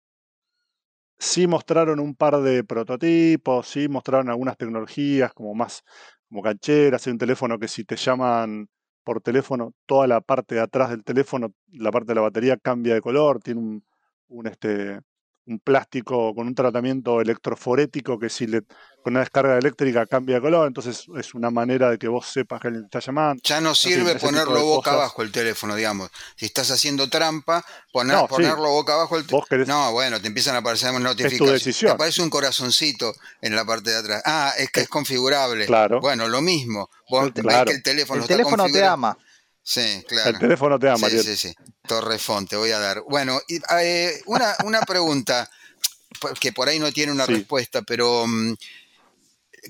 Sí 1.19 1.47
mostraron 1.47 1.99
un 1.99 2.15
par 2.15 2.41
de 2.41 2.63
prototipos, 2.63 3.67
sí 3.67 3.89
mostraron 3.89 4.29
algunas 4.29 4.55
tecnologías 4.55 5.33
como 5.33 5.53
más 5.53 5.83
como 6.29 6.41
cancheras, 6.41 7.05
hay 7.05 7.11
un 7.11 7.19
teléfono 7.19 7.59
que 7.59 7.67
si 7.67 7.83
te 7.83 7.97
llaman 7.97 8.69
por 9.03 9.21
teléfono, 9.21 9.73
toda 9.85 10.07
la 10.07 10.21
parte 10.21 10.55
de 10.55 10.61
atrás 10.61 10.91
del 10.91 11.03
teléfono, 11.03 11.53
la 11.73 11.91
parte 11.91 12.11
de 12.11 12.15
la 12.15 12.21
batería 12.21 12.55
cambia 12.55 12.93
de 12.93 13.01
color, 13.01 13.41
tiene 13.41 13.59
un, 13.59 13.85
un 14.29 14.47
este, 14.47 15.01
un 15.45 15.59
plástico 15.59 16.33
con 16.35 16.47
un 16.47 16.55
tratamiento 16.55 17.21
electroforético 17.21 18.19
que 18.19 18.29
si 18.29 18.47
le 18.47 18.61
con 19.01 19.13
una 19.13 19.21
descarga 19.21 19.57
eléctrica 19.57 20.05
cambia 20.05 20.35
de 20.35 20.41
color, 20.41 20.67
entonces 20.67 21.05
es 21.17 21.33
una 21.33 21.49
manera 21.49 21.89
de 21.89 21.97
que 21.97 22.07
vos 22.07 22.27
sepas 22.27 22.61
que 22.61 22.67
alguien 22.67 22.87
te 22.87 22.99
está 22.99 23.11
llamando. 23.11 23.41
Ya 23.43 23.59
no 23.59 23.73
sirve 23.73 24.15
ponerlo 24.15 24.63
boca 24.63 24.93
abajo 24.93 25.23
el 25.23 25.31
teléfono, 25.31 25.75
digamos. 25.75 26.11
Si 26.35 26.45
estás 26.45 26.69
haciendo 26.69 27.09
trampa, 27.09 27.65
ponerlo 27.91 28.69
boca 28.69 28.93
abajo 28.93 29.17
el 29.17 29.25
teléfono. 29.25 29.65
No, 29.65 29.91
bueno, 29.91 30.21
te 30.21 30.27
empiezan 30.27 30.55
a 30.55 30.59
aparecer 30.59 30.93
notificaciones. 30.93 31.79
Te 31.79 31.89
aparece 31.89 32.21
un 32.21 32.29
corazoncito 32.29 33.13
en 33.41 33.55
la 33.55 33.65
parte 33.65 33.89
de 33.89 33.97
atrás. 33.97 34.21
Ah, 34.25 34.53
es 34.57 34.69
que 34.69 34.81
es 34.81 34.87
configurable. 34.87 35.65
Claro. 35.65 35.99
Bueno, 35.99 36.27
lo 36.27 36.41
mismo. 36.41 36.89
Vos 37.09 37.33
ves 37.33 37.63
que 37.65 37.73
el 37.73 37.83
teléfono, 37.83 38.21
el 38.21 38.27
teléfono 38.27 38.65
te 38.71 38.85
ama. 38.85 39.17
Sí, 39.63 40.03
claro. 40.07 40.31
El 40.31 40.39
teléfono 40.39 40.79
te 40.79 40.89
ama, 40.89 41.09
Sí, 41.09 41.21
sí, 41.23 41.35
sí. 41.35 41.53
Torrefón, 41.87 42.47
te 42.47 42.55
voy 42.55 42.71
a 42.71 42.79
dar. 42.79 43.01
Bueno, 43.09 43.39
eh, 43.47 44.21
una, 44.25 44.55
una 44.63 44.81
pregunta 44.81 45.49
que 46.39 46.53
por 46.53 46.69
ahí 46.69 46.79
no 46.79 46.91
tiene 46.91 47.11
una 47.11 47.25
respuesta, 47.25 47.81
pero 47.81 48.25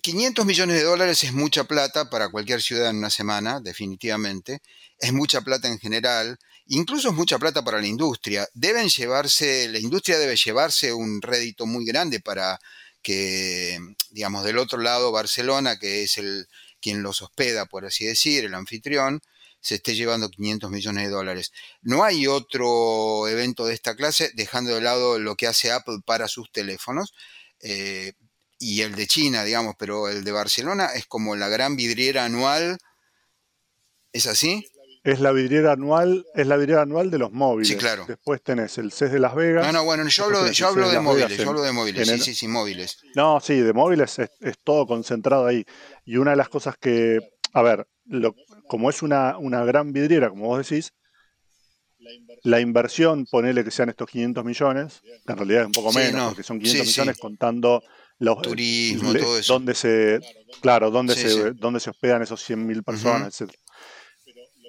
500 0.01 0.43
mm, 0.43 0.47
millones 0.47 0.75
de 0.77 0.83
dólares 0.83 1.23
es 1.23 1.33
mucha 1.33 1.63
plata 1.63 2.09
para 2.09 2.29
cualquier 2.29 2.61
ciudad 2.61 2.89
en 2.89 2.97
una 2.97 3.09
semana, 3.09 3.59
definitivamente. 3.61 4.61
Es 4.99 5.13
mucha 5.13 5.41
plata 5.41 5.67
en 5.67 5.79
general. 5.79 6.37
Incluso 6.67 7.09
es 7.09 7.15
mucha 7.15 7.39
plata 7.39 7.63
para 7.63 7.79
la 7.81 7.87
industria. 7.87 8.47
Deben 8.53 8.89
llevarse, 8.89 9.67
la 9.69 9.79
industria 9.79 10.19
debe 10.19 10.35
llevarse 10.35 10.93
un 10.93 11.21
rédito 11.21 11.65
muy 11.65 11.85
grande 11.85 12.19
para 12.19 12.59
que, 13.01 13.79
digamos, 14.11 14.43
del 14.43 14.57
otro 14.57 14.79
lado, 14.79 15.11
Barcelona, 15.11 15.77
que 15.77 16.03
es 16.03 16.17
el 16.17 16.47
quien 16.81 17.03
los 17.03 17.21
hospeda, 17.21 17.65
por 17.65 17.85
así 17.85 18.05
decir, 18.05 18.45
el 18.45 18.55
anfitrión, 18.55 19.21
se 19.61 19.75
esté 19.75 19.95
llevando 19.95 20.29
500 20.29 20.71
millones 20.71 21.05
de 21.05 21.11
dólares. 21.11 21.51
No 21.81 22.03
hay 22.03 22.27
otro 22.27 23.27
evento 23.27 23.65
de 23.65 23.75
esta 23.75 23.95
clase, 23.95 24.31
dejando 24.33 24.73
de 24.75 24.81
lado 24.81 25.19
lo 25.19 25.35
que 25.35 25.47
hace 25.47 25.71
Apple 25.71 25.99
para 26.05 26.27
sus 26.27 26.51
teléfonos. 26.51 27.13
Eh, 27.61 28.13
y 28.59 28.81
el 28.81 28.95
de 28.95 29.07
China, 29.07 29.43
digamos, 29.43 29.75
pero 29.77 30.09
el 30.09 30.23
de 30.23 30.31
Barcelona 30.31 30.87
es 30.95 31.05
como 31.05 31.35
la 31.35 31.49
gran 31.49 31.75
vidriera 31.75 32.25
anual. 32.25 32.77
¿Es 34.13 34.27
así? 34.27 34.67
Es 35.03 35.19
la 35.19 35.31
vidriera 35.31 35.71
anual, 35.71 36.25
es 36.35 36.45
la 36.45 36.57
vidriera 36.57 36.83
anual 36.83 37.09
de 37.09 37.17
los 37.17 37.31
móviles. 37.31 37.69
Sí, 37.69 37.75
claro. 37.75 38.05
Después 38.07 38.41
tenés 38.43 38.77
el 38.77 38.91
CES 38.91 39.11
de 39.11 39.19
Las 39.19 39.33
Vegas. 39.33 39.65
No, 39.65 39.73
no, 39.73 39.83
bueno, 39.83 40.07
yo 40.07 40.25
hablo, 40.25 40.43
de, 40.43 40.53
yo 40.53 40.67
hablo 40.67 40.89
de, 40.89 40.99
móviles, 40.99 41.37
yo 41.37 41.49
hablo 41.49 41.63
de 41.63 41.71
móviles, 41.71 42.07
sí, 42.07 42.19
sí, 42.19 42.35
sí, 42.35 42.47
móviles. 42.47 42.99
No, 43.15 43.39
sí, 43.39 43.59
de 43.59 43.73
móviles 43.73 44.19
es, 44.19 44.29
es, 44.41 44.57
todo 44.63 44.85
concentrado 44.85 45.47
ahí. 45.47 45.65
Y 46.05 46.17
una 46.17 46.31
de 46.31 46.37
las 46.37 46.49
cosas 46.49 46.75
que, 46.79 47.19
a 47.53 47.61
ver, 47.63 47.87
lo, 48.05 48.35
como 48.67 48.91
es 48.91 49.01
una, 49.01 49.37
una 49.39 49.65
gran 49.65 49.91
vidriera, 49.91 50.29
como 50.29 50.47
vos 50.47 50.67
decís, 50.67 50.93
la 52.43 52.59
inversión, 52.59 53.25
ponele 53.25 53.63
que 53.63 53.71
sean 53.71 53.89
estos 53.89 54.09
500 54.09 54.45
millones, 54.45 55.01
en 55.27 55.37
realidad 55.37 55.61
es 55.61 55.67
un 55.67 55.73
poco 55.73 55.93
menos, 55.93 56.29
porque 56.29 56.43
son 56.43 56.59
500 56.59 56.87
millones 56.87 57.17
contando 57.17 57.83
los 58.19 58.41
turismo, 58.41 59.13
todo 59.13 59.37
eso. 59.37 59.53
Donde 59.53 59.73
se, 59.73 60.19
claro, 60.61 60.91
donde 60.91 61.15
se, 61.15 61.29
se 61.29 61.89
hospedan 61.89 62.21
esos 62.21 62.47
100.000 62.47 62.83
personas, 62.83 63.41
etc. 63.41 63.51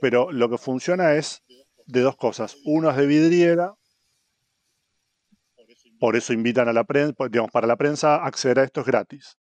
Pero 0.02 0.32
lo 0.32 0.50
que 0.50 0.59
funciona 0.59 1.14
es 1.14 1.44
de 1.87 2.00
dos 2.00 2.16
cosas. 2.16 2.56
Uno 2.64 2.90
es 2.90 2.97
de 2.97 3.06
vidriera, 3.06 3.73
por 6.00 6.16
eso 6.16 6.32
invitan 6.32 6.68
a 6.68 6.73
la 6.73 6.82
prensa, 6.82 7.14
digamos, 7.30 7.52
para 7.52 7.68
la 7.68 7.76
prensa 7.76 8.16
acceder 8.16 8.59
a 8.59 8.64
esto 8.64 8.80
es 8.80 8.87
gratis. 8.88 9.38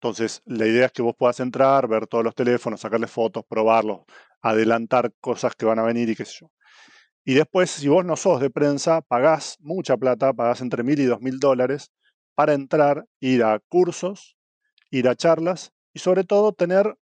Entonces, 0.00 0.42
la 0.44 0.66
idea 0.66 0.86
es 0.86 0.92
que 0.92 1.02
vos 1.02 1.14
puedas 1.16 1.38
entrar, 1.38 1.86
ver 1.86 2.08
todos 2.08 2.24
los 2.24 2.34
teléfonos, 2.34 2.80
sacarle 2.80 3.06
fotos, 3.06 3.44
probarlos, 3.48 4.00
adelantar 4.42 5.12
cosas 5.20 5.54
que 5.54 5.66
van 5.66 5.78
a 5.78 5.84
venir 5.84 6.08
y 6.10 6.16
qué 6.16 6.24
sé 6.24 6.38
yo. 6.40 6.50
Y 7.24 7.34
después, 7.34 7.70
si 7.70 7.86
vos 7.86 8.04
no 8.04 8.16
sos 8.16 8.40
de 8.40 8.50
prensa, 8.50 9.02
pagás 9.02 9.56
mucha 9.60 9.96
plata, 9.96 10.32
pagás 10.32 10.62
entre 10.62 10.82
mil 10.82 10.98
y 10.98 11.04
dos 11.04 11.20
mil 11.20 11.38
dólares 11.38 11.92
para 12.34 12.54
entrar, 12.54 13.06
ir 13.20 13.44
a 13.44 13.60
cursos, 13.68 14.36
ir 14.90 15.08
a 15.08 15.14
charlas 15.14 15.70
y 15.92 16.00
sobre 16.00 16.24
todo 16.24 16.52
tener 16.52 16.96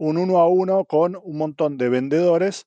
un 0.00 0.18
uno 0.18 0.38
a 0.38 0.48
uno 0.48 0.84
con 0.84 1.16
un 1.22 1.38
montón 1.38 1.78
de 1.78 1.88
vendedores 1.88 2.66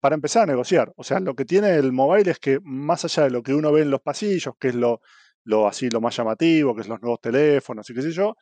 para 0.00 0.14
empezar 0.14 0.44
a 0.44 0.46
negociar. 0.46 0.92
O 0.96 1.04
sea, 1.04 1.20
lo 1.20 1.34
que 1.34 1.44
tiene 1.44 1.74
el 1.76 1.92
mobile 1.92 2.30
es 2.30 2.38
que 2.38 2.58
más 2.62 3.04
allá 3.04 3.24
de 3.24 3.30
lo 3.30 3.42
que 3.42 3.54
uno 3.54 3.72
ve 3.72 3.82
en 3.82 3.90
los 3.90 4.00
pasillos, 4.00 4.54
que 4.58 4.68
es 4.68 4.74
lo, 4.74 5.00
lo 5.44 5.68
así 5.68 5.90
lo 5.90 6.00
más 6.00 6.16
llamativo, 6.16 6.74
que 6.74 6.82
es 6.82 6.88
los 6.88 7.00
nuevos 7.00 7.20
teléfonos 7.20 7.88
y 7.88 7.94
qué 7.94 8.02
sé 8.02 8.12
yo, 8.12 8.34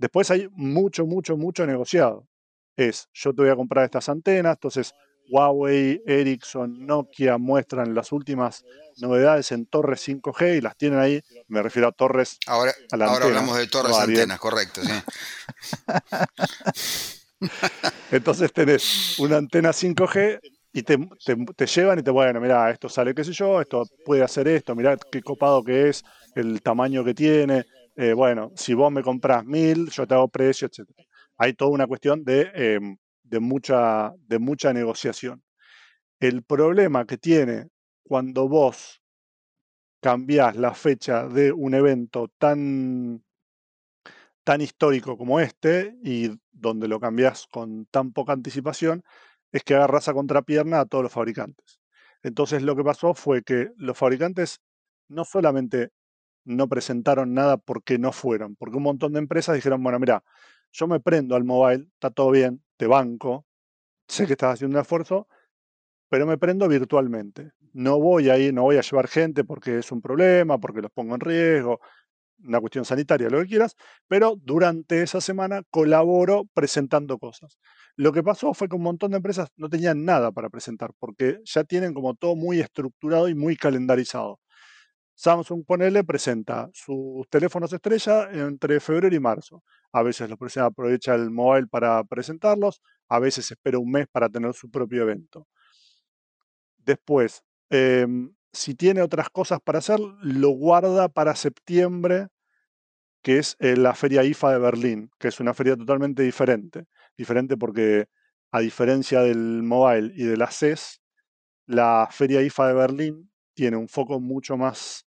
Después 0.00 0.30
hay 0.30 0.48
mucho, 0.52 1.04
mucho, 1.04 1.36
mucho 1.36 1.66
negociado. 1.66 2.26
Es, 2.74 3.10
yo 3.12 3.34
te 3.34 3.42
voy 3.42 3.50
a 3.50 3.54
comprar 3.54 3.84
estas 3.84 4.08
antenas, 4.08 4.56
entonces 4.56 4.94
Huawei, 5.30 6.02
Ericsson, 6.06 6.86
Nokia 6.86 7.36
muestran 7.36 7.94
las 7.94 8.10
últimas 8.10 8.64
novedades 8.96 9.52
en 9.52 9.66
torres 9.66 10.08
5G 10.08 10.56
y 10.56 10.60
las 10.62 10.78
tienen 10.78 11.00
ahí, 11.00 11.20
me 11.48 11.62
refiero 11.62 11.88
a 11.88 11.92
torres. 11.92 12.38
Ahora, 12.46 12.72
ahora 12.92 13.26
hablamos 13.26 13.58
de 13.58 13.66
torres 13.66 13.94
antenas, 13.94 14.40
correcto, 14.40 14.80
sí. 14.82 14.90
Entonces 18.10 18.52
tenés 18.52 19.18
una 19.18 19.36
antena 19.36 19.70
5G 19.70 20.40
y 20.72 20.82
te, 20.82 20.98
te, 21.56 21.66
llevan 21.66 21.98
y 21.98 22.02
te 22.02 22.10
bueno, 22.10 22.40
mira, 22.40 22.70
esto 22.70 22.88
sale 22.88 23.14
qué 23.14 23.24
sé 23.24 23.32
yo, 23.32 23.60
esto 23.60 23.84
puede 24.04 24.22
hacer 24.22 24.46
esto, 24.48 24.74
mira 24.74 24.96
qué 25.10 25.20
copado 25.22 25.64
que 25.64 25.88
es, 25.88 26.04
el 26.34 26.62
tamaño 26.62 27.04
que 27.04 27.14
tiene, 27.14 27.64
eh, 27.96 28.12
bueno, 28.12 28.52
si 28.54 28.74
vos 28.74 28.92
me 28.92 29.02
compras 29.02 29.44
mil, 29.44 29.90
yo 29.90 30.06
te 30.06 30.14
hago 30.14 30.28
precio, 30.28 30.68
etc. 30.68 30.88
Hay 31.36 31.54
toda 31.54 31.70
una 31.70 31.86
cuestión 31.86 32.24
de, 32.24 32.50
em, 32.54 32.96
de, 33.24 33.40
mucha, 33.40 34.12
de 34.26 34.38
mucha 34.38 34.72
negociación. 34.72 35.42
El 36.20 36.42
problema 36.42 37.04
que 37.04 37.18
tiene 37.18 37.68
cuando 38.04 38.48
vos 38.48 39.00
cambiás 40.00 40.56
la 40.56 40.74
fecha 40.74 41.26
de 41.28 41.52
un 41.52 41.74
evento 41.74 42.28
tan, 42.38 43.22
tan 44.44 44.60
histórico 44.60 45.16
como 45.16 45.40
este 45.40 45.96
y 46.02 46.30
donde 46.52 46.88
lo 46.88 47.00
cambiás 47.00 47.46
con 47.50 47.86
tan 47.86 48.12
poca 48.12 48.32
anticipación, 48.32 49.02
es 49.52 49.64
que 49.64 49.74
agarras 49.74 50.08
a 50.08 50.14
contrapierna 50.14 50.80
a 50.80 50.86
todos 50.86 51.04
los 51.04 51.12
fabricantes. 51.12 51.80
Entonces 52.22 52.62
lo 52.62 52.76
que 52.76 52.84
pasó 52.84 53.14
fue 53.14 53.42
que 53.42 53.70
los 53.76 53.96
fabricantes 53.96 54.60
no 55.08 55.24
solamente 55.24 55.90
no 56.44 56.68
presentaron 56.68 57.34
nada 57.34 57.56
porque 57.56 57.98
no 57.98 58.12
fueron, 58.12 58.56
porque 58.56 58.76
un 58.76 58.84
montón 58.84 59.12
de 59.12 59.18
empresas 59.18 59.54
dijeron, 59.54 59.82
bueno, 59.82 59.98
mira, 59.98 60.22
yo 60.72 60.86
me 60.86 61.00
prendo 61.00 61.36
al 61.36 61.44
mobile, 61.44 61.86
está 61.94 62.10
todo 62.10 62.30
bien, 62.30 62.62
te 62.76 62.86
banco, 62.86 63.46
sé 64.08 64.26
que 64.26 64.32
estás 64.32 64.54
haciendo 64.54 64.76
un 64.76 64.82
esfuerzo, 64.82 65.28
pero 66.08 66.26
me 66.26 66.38
prendo 66.38 66.68
virtualmente. 66.68 67.52
No 67.72 68.00
voy 68.00 68.30
a 68.30 68.38
ir, 68.38 68.52
no 68.52 68.62
voy 68.62 68.76
a 68.76 68.82
llevar 68.82 69.08
gente 69.08 69.44
porque 69.44 69.78
es 69.78 69.92
un 69.92 70.02
problema, 70.02 70.58
porque 70.58 70.82
los 70.82 70.90
pongo 70.90 71.14
en 71.14 71.20
riesgo, 71.20 71.80
una 72.44 72.60
cuestión 72.60 72.84
sanitaria, 72.84 73.28
lo 73.28 73.40
que 73.40 73.48
quieras, 73.48 73.76
pero 74.08 74.36
durante 74.42 75.02
esa 75.02 75.20
semana 75.20 75.62
colaboro 75.70 76.44
presentando 76.54 77.18
cosas. 77.18 77.58
Lo 77.96 78.12
que 78.12 78.22
pasó 78.22 78.54
fue 78.54 78.68
que 78.68 78.76
un 78.76 78.82
montón 78.82 79.10
de 79.10 79.18
empresas 79.18 79.48
no 79.56 79.68
tenían 79.68 80.04
nada 80.04 80.32
para 80.32 80.48
presentar, 80.48 80.92
porque 80.98 81.40
ya 81.44 81.64
tienen 81.64 81.94
como 81.94 82.14
todo 82.14 82.36
muy 82.36 82.60
estructurado 82.60 83.28
y 83.28 83.34
muy 83.34 83.56
calendarizado. 83.56 84.40
Samsung, 85.14 85.66
ponele, 85.66 86.02
presenta 86.02 86.70
sus 86.72 87.28
teléfonos 87.28 87.72
estrella 87.72 88.30
entre 88.32 88.80
febrero 88.80 89.14
y 89.14 89.20
marzo. 89.20 89.62
A 89.92 90.02
veces 90.02 90.30
los 90.30 90.56
aprovecha 90.56 91.14
el 91.14 91.30
mobile 91.30 91.66
para 91.66 92.02
presentarlos, 92.04 92.80
a 93.08 93.18
veces 93.18 93.50
espera 93.50 93.78
un 93.78 93.90
mes 93.90 94.06
para 94.10 94.30
tener 94.30 94.54
su 94.54 94.70
propio 94.70 95.02
evento. 95.02 95.46
Después, 96.78 97.42
em, 97.68 98.32
si 98.52 98.74
tiene 98.74 99.02
otras 99.02 99.30
cosas 99.30 99.60
para 99.60 99.78
hacer, 99.78 100.00
lo 100.22 100.50
guarda 100.50 101.08
para 101.08 101.34
septiembre, 101.34 102.28
que 103.22 103.38
es 103.38 103.56
eh, 103.60 103.76
la 103.76 103.94
feria 103.94 104.24
IFA 104.24 104.52
de 104.52 104.58
Berlín, 104.58 105.10
que 105.18 105.28
es 105.28 105.40
una 105.40 105.54
feria 105.54 105.76
totalmente 105.76 106.22
diferente. 106.22 106.86
Diferente 107.16 107.56
porque, 107.56 108.06
a 108.52 108.60
diferencia 108.60 109.20
del 109.20 109.62
mobile 109.62 110.12
y 110.14 110.24
de 110.24 110.36
la 110.36 110.50
CES, 110.50 111.00
la 111.66 112.08
feria 112.10 112.42
IFA 112.42 112.68
de 112.68 112.74
Berlín 112.74 113.30
tiene 113.54 113.76
un 113.76 113.88
foco 113.88 114.20
mucho 114.20 114.56
más 114.56 115.06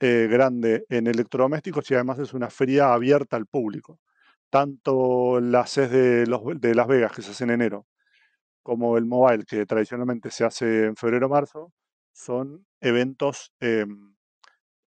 eh, 0.00 0.28
grande 0.30 0.84
en 0.88 1.06
electrodomésticos 1.06 1.90
y 1.90 1.94
además 1.94 2.18
es 2.18 2.34
una 2.34 2.50
feria 2.50 2.92
abierta 2.92 3.36
al 3.36 3.46
público. 3.46 4.00
Tanto 4.50 5.40
la 5.40 5.66
CES 5.66 5.90
de, 5.90 6.26
de 6.60 6.74
Las 6.74 6.86
Vegas, 6.88 7.12
que 7.12 7.22
se 7.22 7.30
hace 7.30 7.44
en 7.44 7.50
enero, 7.50 7.86
como 8.62 8.98
el 8.98 9.06
mobile, 9.06 9.44
que 9.44 9.66
tradicionalmente 9.66 10.30
se 10.30 10.44
hace 10.44 10.86
en 10.86 10.96
febrero-marzo, 10.96 11.72
son 12.14 12.66
eventos 12.80 13.52
em, 13.60 14.14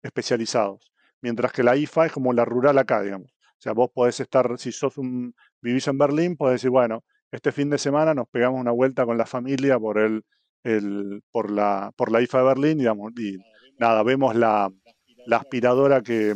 especializados. 0.01 0.91
Mientras 1.21 1.51
que 1.51 1.63
la 1.63 1.75
IFA 1.75 2.07
es 2.07 2.11
como 2.11 2.33
la 2.33 2.45
rural 2.45 2.77
acá, 2.77 3.01
digamos. 3.01 3.31
O 3.31 3.61
sea, 3.61 3.73
vos 3.73 3.89
podés 3.93 4.19
estar, 4.19 4.57
si 4.57 4.71
sos 4.71 4.97
un, 4.97 5.35
vivís 5.61 5.87
en 5.87 5.97
Berlín, 5.97 6.37
podés 6.37 6.61
decir, 6.61 6.69
bueno, 6.69 7.03
este 7.31 7.51
fin 7.51 7.69
de 7.69 7.77
semana 7.77 8.13
nos 8.13 8.27
pegamos 8.29 8.59
una 8.59 8.71
vuelta 8.71 9.05
con 9.05 9.17
la 9.17 9.25
familia 9.25 9.77
por 9.79 9.99
el, 9.99 10.23
el 10.63 11.23
por 11.31 11.51
la, 11.51 11.91
por 11.95 12.11
la 12.11 12.21
IFA 12.21 12.39
de 12.39 12.43
Berlín, 12.43 12.77
digamos, 12.77 13.11
y 13.17 13.37
nada, 13.77 14.03
vemos 14.03 14.35
la, 14.35 14.71
la 15.25 15.37
aspiradora 15.37 16.01
que, 16.01 16.35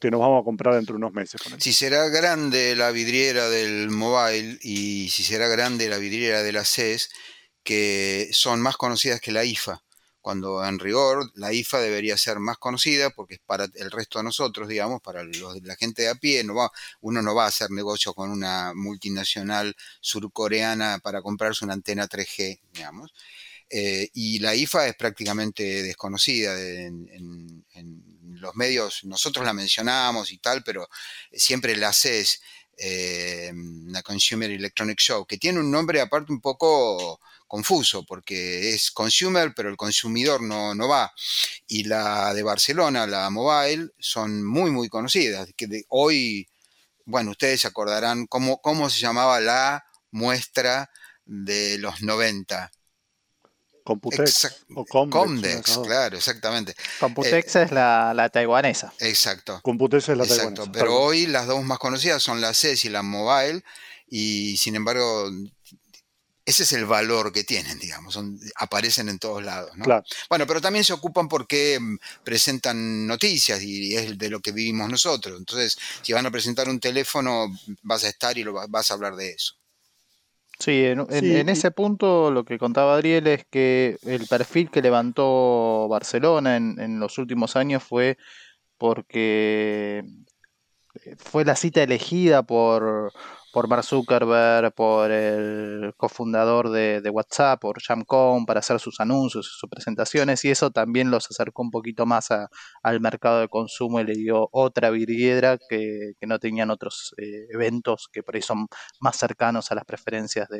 que 0.00 0.10
nos 0.10 0.20
vamos 0.20 0.42
a 0.42 0.44
comprar 0.44 0.74
dentro 0.74 0.94
de 0.94 0.98
unos 0.98 1.12
meses. 1.12 1.40
Si 1.58 1.72
será 1.72 2.08
grande 2.08 2.76
la 2.76 2.90
vidriera 2.90 3.48
del 3.48 3.90
mobile 3.90 4.58
y 4.60 5.08
si 5.08 5.22
será 5.22 5.48
grande 5.48 5.88
la 5.88 5.98
vidriera 5.98 6.42
de 6.42 6.52
la 6.52 6.64
CES, 6.64 7.10
que 7.62 8.28
son 8.32 8.60
más 8.60 8.76
conocidas 8.76 9.20
que 9.20 9.32
la 9.32 9.44
IFA, 9.44 9.82
cuando 10.26 10.64
en 10.64 10.80
rigor 10.80 11.30
la 11.36 11.52
IFA 11.52 11.78
debería 11.78 12.18
ser 12.18 12.40
más 12.40 12.58
conocida 12.58 13.10
porque 13.10 13.34
es 13.34 13.40
para 13.46 13.68
el 13.76 13.92
resto 13.92 14.18
de 14.18 14.24
nosotros, 14.24 14.66
digamos, 14.66 15.00
para 15.00 15.22
la 15.22 15.76
gente 15.76 16.02
de 16.02 16.08
a 16.08 16.16
pie, 16.16 16.42
no 16.42 16.56
va, 16.56 16.72
uno 17.00 17.22
no 17.22 17.32
va 17.32 17.44
a 17.44 17.46
hacer 17.46 17.70
negocio 17.70 18.12
con 18.12 18.32
una 18.32 18.72
multinacional 18.74 19.76
surcoreana 20.00 20.98
para 20.98 21.22
comprarse 21.22 21.64
una 21.64 21.74
antena 21.74 22.08
3G, 22.08 22.60
digamos. 22.72 23.12
Eh, 23.70 24.08
y 24.14 24.40
la 24.40 24.56
IFA 24.56 24.88
es 24.88 24.96
prácticamente 24.96 25.84
desconocida 25.84 26.60
en, 26.60 27.64
los 28.40 28.56
medios, 28.56 29.04
nosotros 29.04 29.46
la 29.46 29.52
mencionamos 29.52 30.32
y 30.32 30.38
tal, 30.38 30.64
pero 30.64 30.88
siempre 31.32 31.76
la 31.76 31.92
CES, 31.92 32.42
eh, 32.76 33.52
la 33.86 34.02
Consumer 34.02 34.50
Electronic 34.50 34.98
Show, 34.98 35.26
que 35.26 35.38
tiene 35.38 35.60
un 35.60 35.70
nombre 35.70 36.00
aparte 36.00 36.32
un 36.32 36.40
poco 36.40 37.20
confuso, 37.46 38.04
porque 38.04 38.70
es 38.74 38.90
consumer, 38.90 39.52
pero 39.54 39.68
el 39.70 39.76
consumidor 39.76 40.42
no, 40.42 40.74
no 40.74 40.88
va. 40.88 41.12
Y 41.68 41.84
la 41.84 42.34
de 42.34 42.42
Barcelona, 42.42 43.06
la 43.06 43.30
mobile, 43.30 43.90
son 43.98 44.44
muy, 44.44 44.70
muy 44.70 44.88
conocidas. 44.88 45.48
Que 45.56 45.84
hoy, 45.88 46.48
bueno, 47.04 47.30
ustedes 47.32 47.62
se 47.62 47.68
acordarán 47.68 48.26
cómo, 48.26 48.60
cómo 48.60 48.90
se 48.90 49.00
llamaba 49.00 49.40
la 49.40 49.84
muestra 50.10 50.90
de 51.24 51.78
los 51.78 52.02
90. 52.02 52.70
Computex 53.86 54.64
o 54.74 54.84
Comdex, 54.84 55.78
claro, 55.78 56.16
exactamente. 56.16 56.74
Computex 56.98 57.54
eh, 57.54 57.62
es 57.62 57.70
la, 57.70 58.12
la, 58.14 58.28
taiwanesa. 58.28 58.92
Exacto. 58.98 59.60
Computex 59.62 60.08
es 60.08 60.18
la 60.18 60.26
taiwanesa. 60.26 60.72
Pero 60.72 61.00
hoy 61.00 61.26
las 61.28 61.46
dos 61.46 61.62
más 61.62 61.78
conocidas 61.78 62.20
son 62.20 62.40
la 62.40 62.52
CES 62.52 62.86
y 62.86 62.88
la 62.88 63.02
Mobile, 63.02 63.62
y 64.08 64.56
sin 64.56 64.74
embargo, 64.74 65.30
ese 66.44 66.64
es 66.64 66.72
el 66.72 66.84
valor 66.84 67.32
que 67.32 67.44
tienen, 67.44 67.78
digamos, 67.78 68.18
aparecen 68.56 69.08
en 69.08 69.20
todos 69.20 69.44
lados. 69.44 69.70
¿no? 69.76 69.84
Claro. 69.84 70.04
Bueno, 70.28 70.48
pero 70.48 70.60
también 70.60 70.84
se 70.84 70.92
ocupan 70.92 71.28
porque 71.28 71.78
mm, 71.80 71.98
presentan 72.24 73.06
noticias 73.06 73.62
y 73.62 73.94
es 73.94 74.18
de 74.18 74.30
lo 74.30 74.40
que 74.40 74.50
vivimos 74.50 74.90
nosotros. 74.90 75.38
Entonces, 75.38 75.78
si 76.02 76.12
van 76.12 76.26
a 76.26 76.32
presentar 76.32 76.68
un 76.68 76.80
teléfono, 76.80 77.56
vas 77.82 78.02
a 78.02 78.08
estar 78.08 78.36
y 78.36 78.42
lo 78.42 78.52
vas 78.68 78.90
a 78.90 78.94
hablar 78.94 79.14
de 79.14 79.30
eso. 79.30 79.54
Sí, 80.58 80.84
en, 80.86 81.48
ese 81.48 81.70
punto 81.70 82.30
lo 82.30 82.44
que 82.44 82.58
contaba 82.58 82.94
Adriel 82.94 83.26
es 83.26 83.44
que 83.44 83.98
el 84.02 84.26
perfil 84.26 84.70
que 84.70 84.80
levantó 84.80 85.86
Barcelona 85.88 86.56
en, 86.56 86.80
en 86.80 86.98
los 86.98 87.18
últimos 87.18 87.56
años 87.56 87.82
fue 87.82 88.16
porque 88.78 90.02
fue 91.18 91.44
la 91.44 91.56
cita 91.56 91.82
elegida 91.82 92.42
por, 92.42 93.12
por 93.56 93.68
Mark 93.68 93.84
Zuckerberg, 93.84 94.74
por 94.74 95.10
el 95.10 95.94
cofundador 95.96 96.68
de, 96.68 97.08
WhatsApp, 97.10 97.58
por 97.58 97.80
Jamcom, 97.80 98.44
para 98.44 98.60
hacer 98.60 98.78
sus 98.78 99.00
anuncios, 99.00 99.46
sus 99.46 99.70
presentaciones, 99.70 100.44
y 100.44 100.50
eso 100.50 100.70
también 100.70 101.10
los 101.10 101.26
acercó 101.30 101.62
un 101.62 101.70
poquito 101.70 102.04
más 102.04 102.28
al 102.82 103.00
mercado 103.00 103.40
de 103.40 103.48
consumo 103.48 103.98
y 103.98 104.04
le 104.04 104.12
dio 104.12 104.50
otra 104.52 104.90
vidriera 104.90 105.56
que, 105.56 106.12
no 106.26 106.38
tenían 106.38 106.70
otros 106.70 107.14
eh, 107.16 107.46
eventos 107.48 108.10
que 108.12 108.22
por 108.22 108.36
ahí 108.36 108.42
son 108.42 108.66
más 109.00 109.16
cercanos 109.16 109.72
a 109.72 109.74
las 109.74 109.86
preferencias 109.86 110.50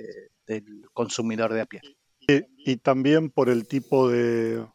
del 0.47 0.65
consumidor 0.95 1.53
de 1.53 1.61
a 1.61 1.67
pie. 1.67 1.83
Y, 2.27 2.77
también 2.79 3.29
por 3.29 3.51
el 3.51 3.69
tipo 3.69 4.09
de, 4.09 4.67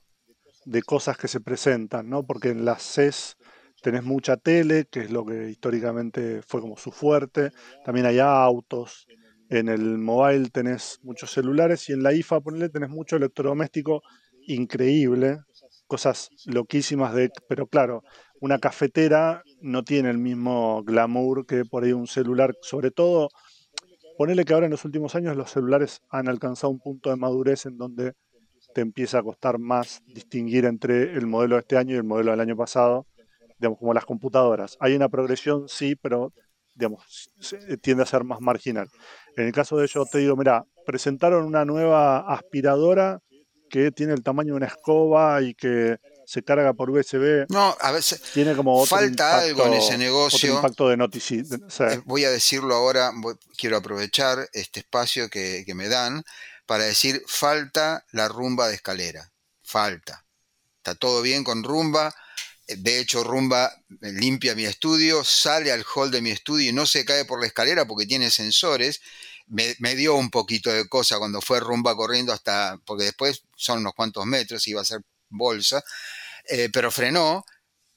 de 0.66 0.84
cosas 0.84 1.18
que 1.18 1.28
se 1.28 1.40
presentan, 1.40 2.08
¿no? 2.08 2.24
Porque 2.24 2.50
en 2.50 2.66
las 2.66 2.84
CES 2.84 3.36
tenés 3.82 4.04
mucha 4.04 4.38
tele, 4.38 4.86
que 4.90 5.02
es 5.02 5.12
lo 5.12 5.26
que 5.26 5.50
históricamente 5.50 6.42
fue 6.44 6.62
como 6.62 6.78
su 6.78 6.92
fuerte, 6.92 7.52
también 7.84 8.06
hay 8.06 8.20
autos, 8.20 9.08
en 9.50 9.68
el 9.68 9.98
mobile 9.98 10.50
tenés 10.50 11.00
muchos 11.04 11.32
celulares 11.32 11.90
y 11.90 11.94
en 11.94 12.04
la 12.04 12.14
IFA, 12.14 12.40
ponele, 12.40 12.70
tenés 12.70 12.90
mucho 12.90 13.18
electrodoméstico 13.18 14.02
increíble, 14.48 15.40
cosas 15.88 16.30
loquísimas 16.46 17.14
de, 17.14 17.32
pero 17.50 17.68
claro, 17.68 18.04
una 18.40 18.60
cafetera 18.60 19.44
no 19.62 19.84
tiene 19.84 20.10
el 20.10 20.18
mismo 20.18 20.84
glamour 20.84 21.46
que 21.46 21.66
por 21.66 21.84
ahí 21.84 21.92
un 21.92 22.08
celular, 22.08 22.56
sobre 22.62 22.92
todo, 22.92 23.30
ponele 24.18 24.46
que 24.46 24.54
ahora 24.54 24.68
en 24.68 24.72
los 24.72 24.86
últimos 24.86 25.16
años 25.16 25.36
los 25.36 25.52
celulares 25.52 26.02
han 26.10 26.30
alcanzado 26.30 26.72
un 26.72 26.80
punto 26.80 27.10
de 27.10 27.18
madurez 27.18 27.66
en 27.66 27.78
donde 27.78 28.14
te 28.74 28.82
empieza 28.82 29.20
a 29.20 29.24
costar 29.24 29.60
más 29.60 30.02
distinguir 30.06 30.66
entre 30.66 31.14
el 31.14 31.28
modelo 31.28 31.56
de 31.56 31.62
este 31.62 31.78
año 31.78 31.94
y 31.94 31.98
el 31.98 32.04
modelo 32.04 32.32
del 32.32 32.40
año 32.40 32.56
pasado 32.56 33.06
digamos, 33.62 33.78
como 33.78 33.94
las 33.94 34.06
computadoras. 34.06 34.76
Hay 34.80 34.96
una 34.96 35.08
progresión, 35.08 35.70
sí, 35.70 35.96
pero 35.96 36.34
digamos, 36.74 37.30
tiende 37.82 38.02
a 38.02 38.08
ser 38.08 38.24
más 38.24 38.42
marginal. 38.42 38.90
En 39.38 39.46
el 39.46 39.54
caso 39.54 39.78
de 39.78 39.86
ellos, 39.86 40.10
te 40.10 40.18
digo, 40.18 40.36
mira, 40.36 40.66
presentaron 40.84 41.46
una 41.46 41.64
nueva 41.64 42.20
aspiradora 42.34 43.22
que 43.70 43.92
tiene 43.92 44.14
el 44.14 44.24
tamaño 44.24 44.54
de 44.54 44.58
una 44.58 44.66
escoba 44.66 45.42
y 45.44 45.54
que 45.54 45.98
se 46.26 46.44
carga 46.44 46.74
por 46.74 46.90
USB. 46.90 47.46
No, 47.50 47.76
a 47.80 47.92
veces 47.92 48.22
tiene 48.34 48.56
como 48.56 48.84
falta 48.86 49.42
algo 49.42 49.68
en 49.68 49.74
ese 49.74 49.98
negocio. 49.98 50.56
impacto 50.56 50.90
de 50.90 50.98
noticia. 50.98 51.38
Eh, 51.38 52.02
voy 52.06 52.26
a 52.26 52.32
decirlo 52.32 52.74
ahora, 52.74 53.12
quiero 53.58 53.78
aprovechar 53.78 54.50
este 54.54 54.80
espacio 54.80 55.30
que, 55.30 55.64
que 55.66 55.76
me 55.76 55.88
dan 55.88 56.24
para 56.66 56.86
decir 56.86 57.22
falta 57.28 58.06
la 58.12 58.28
rumba 58.28 58.68
de 58.70 58.76
escalera. 58.76 59.32
Falta. 59.62 60.26
Está 60.78 60.96
todo 60.96 61.22
bien 61.22 61.44
con 61.44 61.64
rumba, 61.64 62.12
de 62.68 63.00
hecho, 63.00 63.24
Rumba 63.24 63.72
limpia 64.02 64.56
mi 64.56 64.66
estudio, 64.66 65.24
sale 65.24 65.72
al 65.72 65.86
hall 65.96 66.12
de 66.12 66.22
mi 66.22 66.32
estudio 66.32 66.70
y 66.70 66.74
no 66.74 66.86
se 66.86 67.06
cae 67.06 67.26
por 67.26 67.42
la 67.42 67.48
escalera 67.48 67.86
porque 67.86 68.06
tiene 68.06 68.30
sensores. 68.32 69.02
Me, 69.48 69.96
dio 69.96 70.16
un 70.16 70.30
poquito 70.30 70.72
de 70.72 70.88
cosa 70.88 71.18
cuando 71.18 71.42
fue 71.42 71.60
Rumba 71.60 71.96
corriendo 71.96 72.32
hasta, 72.32 72.80
porque 72.86 73.06
después 73.06 73.44
son 73.56 73.80
unos 73.80 73.94
cuantos 73.94 74.26
metros, 74.26 74.66
iba 74.68 74.82
a 74.82 74.86
ser 74.86 75.02
bolsa, 75.30 75.84
eh, 76.50 76.70
pero 76.72 76.92
frenó. 76.92 77.46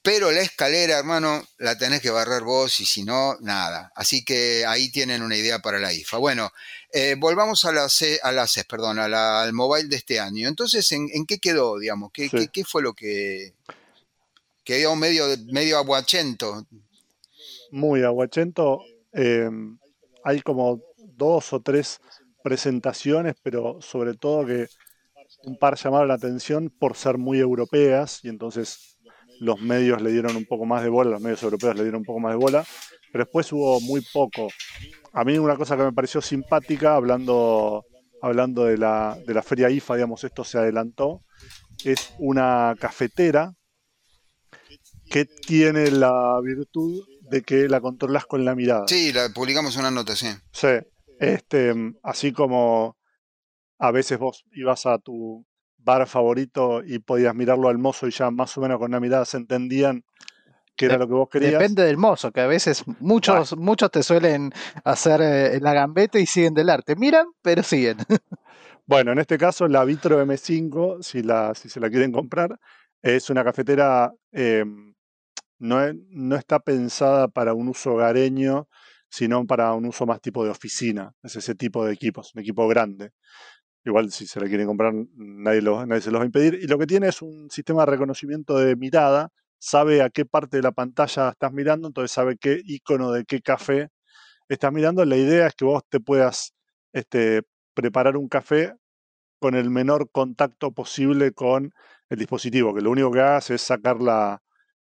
Pero 0.02 0.30
la 0.30 0.42
escalera, 0.42 0.98
hermano, 0.98 1.46
la 1.56 1.78
tenés 1.78 2.02
que 2.02 2.10
barrer 2.10 2.42
vos 2.42 2.78
y 2.80 2.84
si 2.84 3.04
no, 3.04 3.38
nada. 3.40 3.90
Así 3.94 4.22
que 4.22 4.66
ahí 4.66 4.90
tienen 4.90 5.22
una 5.22 5.34
idea 5.34 5.60
para 5.60 5.78
la 5.78 5.94
IFA. 5.94 6.18
Bueno, 6.18 6.52
eh, 6.92 7.14
volvamos 7.16 7.64
a 7.64 7.72
la, 7.72 7.88
C, 7.88 8.20
a 8.22 8.30
la 8.30 8.46
CES, 8.46 8.66
perdón, 8.66 8.98
al 8.98 9.52
mobile 9.54 9.88
de 9.88 9.96
este 9.96 10.20
año. 10.20 10.46
Entonces, 10.46 10.92
¿en, 10.92 11.08
qué 11.26 11.38
quedó, 11.38 11.78
digamos? 11.78 12.10
¿Qué, 12.12 12.28
qué 12.52 12.64
fue 12.66 12.82
lo 12.82 12.92
que, 12.92 13.54
que 14.64 14.86
un 14.86 14.98
medio, 14.98 15.24
medio 15.52 15.78
aguachento. 15.78 16.66
Muy 17.70 18.02
aguachento. 18.02 18.80
Em, 19.12 19.78
hay 20.24 20.40
como 20.40 20.80
dos 20.98 21.52
o 21.52 21.60
tres 21.60 22.00
presentaciones, 22.42 23.34
pero 23.42 23.78
sobre 23.80 24.14
todo 24.14 24.46
que 24.46 24.68
un 25.44 25.58
par 25.58 25.76
llamaron 25.76 26.08
la 26.08 26.14
atención 26.14 26.72
por 26.78 26.96
ser 26.96 27.18
muy 27.18 27.38
europeas 27.38 28.20
y 28.22 28.28
entonces 28.28 28.98
los 29.40 29.60
medios 29.60 30.00
le 30.00 30.12
dieron 30.12 30.36
un 30.36 30.46
poco 30.46 30.64
más 30.64 30.82
de 30.82 30.88
bola, 30.88 31.10
los 31.10 31.20
medios 31.20 31.42
europeos 31.42 31.76
le 31.76 31.82
dieron 31.82 32.00
un 32.00 32.04
poco 32.04 32.20
más 32.20 32.32
de 32.32 32.38
bola, 32.38 32.64
pero 33.12 33.24
después 33.24 33.52
hubo 33.52 33.80
muy 33.80 34.00
poco. 34.12 34.48
A 35.12 35.24
mí 35.24 35.38
una 35.38 35.56
cosa 35.56 35.76
que 35.76 35.82
me 35.82 35.92
pareció 35.92 36.22
simpática, 36.22 36.94
hablando, 36.94 37.84
hablando 38.22 38.64
de, 38.64 38.78
la, 38.78 39.18
de 39.26 39.34
la 39.34 39.42
feria 39.42 39.68
IFA, 39.68 39.96
digamos, 39.96 40.24
esto 40.24 40.44
se 40.44 40.58
adelantó, 40.58 41.22
es 41.84 42.14
una 42.18 42.74
cafetera 42.78 43.54
que 45.14 45.26
tiene 45.26 45.92
la 45.92 46.40
virtud 46.42 47.06
de 47.20 47.42
que 47.42 47.68
la 47.68 47.80
controlas 47.80 48.26
con 48.26 48.44
la 48.44 48.56
mirada. 48.56 48.88
Sí, 48.88 49.12
la 49.12 49.28
publicamos 49.28 49.76
una 49.76 49.92
nota, 49.92 50.16
sí. 50.16 50.26
Sí, 50.50 50.66
este, 51.20 51.72
así 52.02 52.32
como 52.32 52.96
a 53.78 53.92
veces 53.92 54.18
vos 54.18 54.44
ibas 54.50 54.86
a 54.86 54.98
tu 54.98 55.46
bar 55.78 56.08
favorito 56.08 56.82
y 56.84 56.98
podías 56.98 57.32
mirarlo 57.32 57.68
al 57.68 57.78
mozo 57.78 58.08
y 58.08 58.10
ya 58.10 58.32
más 58.32 58.58
o 58.58 58.60
menos 58.60 58.78
con 58.78 58.90
una 58.90 58.98
mirada 58.98 59.24
se 59.24 59.36
entendían 59.36 60.04
que 60.74 60.86
era 60.86 60.98
lo 60.98 61.06
que 61.06 61.14
vos 61.14 61.28
querías. 61.28 61.52
Depende 61.52 61.84
del 61.84 61.96
mozo, 61.96 62.32
que 62.32 62.40
a 62.40 62.48
veces 62.48 62.82
muchos, 62.98 63.56
muchos 63.56 63.92
te 63.92 64.02
suelen 64.02 64.52
hacer 64.82 65.20
eh, 65.22 65.60
la 65.60 65.74
gambeta 65.74 66.18
y 66.18 66.26
siguen 66.26 66.54
del 66.54 66.70
arte. 66.70 66.96
Miran, 66.96 67.28
pero 67.40 67.62
siguen. 67.62 67.98
Bueno, 68.86 69.12
en 69.12 69.18
este 69.18 69.38
caso 69.38 69.66
la 69.66 69.82
Vitro 69.82 70.22
M5, 70.22 71.02
si, 71.02 71.22
la, 71.22 71.54
si 71.54 71.70
se 71.70 71.80
la 71.80 71.88
quieren 71.88 72.12
comprar, 72.12 72.58
es 73.00 73.30
una 73.30 73.42
cafetera 73.42 74.12
em, 74.30 74.93
no, 75.64 76.36
está 76.36 76.60
pensada 76.60 77.28
para 77.28 77.54
un 77.54 77.68
uso 77.68 77.94
hogareño, 77.94 78.68
sino 79.08 79.46
para 79.46 79.72
un 79.72 79.86
uso 79.86 80.04
más 80.06 80.20
tipo 80.20 80.44
de 80.44 80.50
oficina. 80.50 81.14
Es 81.22 81.36
ese 81.36 81.54
tipo 81.54 81.84
de 81.86 81.94
equipos, 81.94 82.34
un 82.34 82.42
equipo 82.42 82.68
grande. 82.68 83.12
Igual 83.84 84.10
si 84.10 84.26
se 84.26 84.40
le 84.40 84.48
quieren 84.48 84.66
comprar, 84.66 84.92
nadie, 85.16 85.62
nadie 85.62 86.02
se 86.02 86.10
los 86.10 86.20
va 86.20 86.24
a 86.24 86.26
impedir. 86.26 86.58
Y 86.62 86.66
lo 86.66 86.78
que 86.78 86.86
tiene 86.86 87.08
es 87.08 87.22
un 87.22 87.50
sistema 87.50 87.84
de 87.84 87.92
reconocimiento 87.92 88.58
de 88.58 88.76
mirada. 88.76 89.30
Sabe 89.58 90.02
a 90.02 90.10
qué 90.10 90.26
parte 90.26 90.58
de 90.58 90.62
la 90.62 90.72
pantalla 90.72 91.30
estás 91.30 91.52
mirando, 91.52 91.88
entonces 91.88 92.12
sabe 92.12 92.36
qué 92.38 92.60
icono 92.64 93.12
de 93.12 93.24
qué 93.24 93.40
café 93.40 93.88
estás 94.48 94.72
mirando. 94.72 95.04
La 95.06 95.16
idea 95.16 95.46
es 95.46 95.54
que 95.54 95.64
vos 95.64 95.82
te 95.88 96.00
puedas 96.00 96.54
este, 96.92 97.42
preparar 97.74 98.18
un 98.18 98.28
café 98.28 98.74
con 99.40 99.54
el 99.54 99.70
menor 99.70 100.10
contacto 100.10 100.72
posible 100.72 101.32
con 101.32 101.72
el 102.10 102.18
dispositivo, 102.18 102.74
que 102.74 102.82
lo 102.82 102.90
único 102.90 103.10
que 103.10 103.20
hagas 103.20 103.50
es 103.50 103.62
sacar 103.62 104.00
la, 104.00 104.43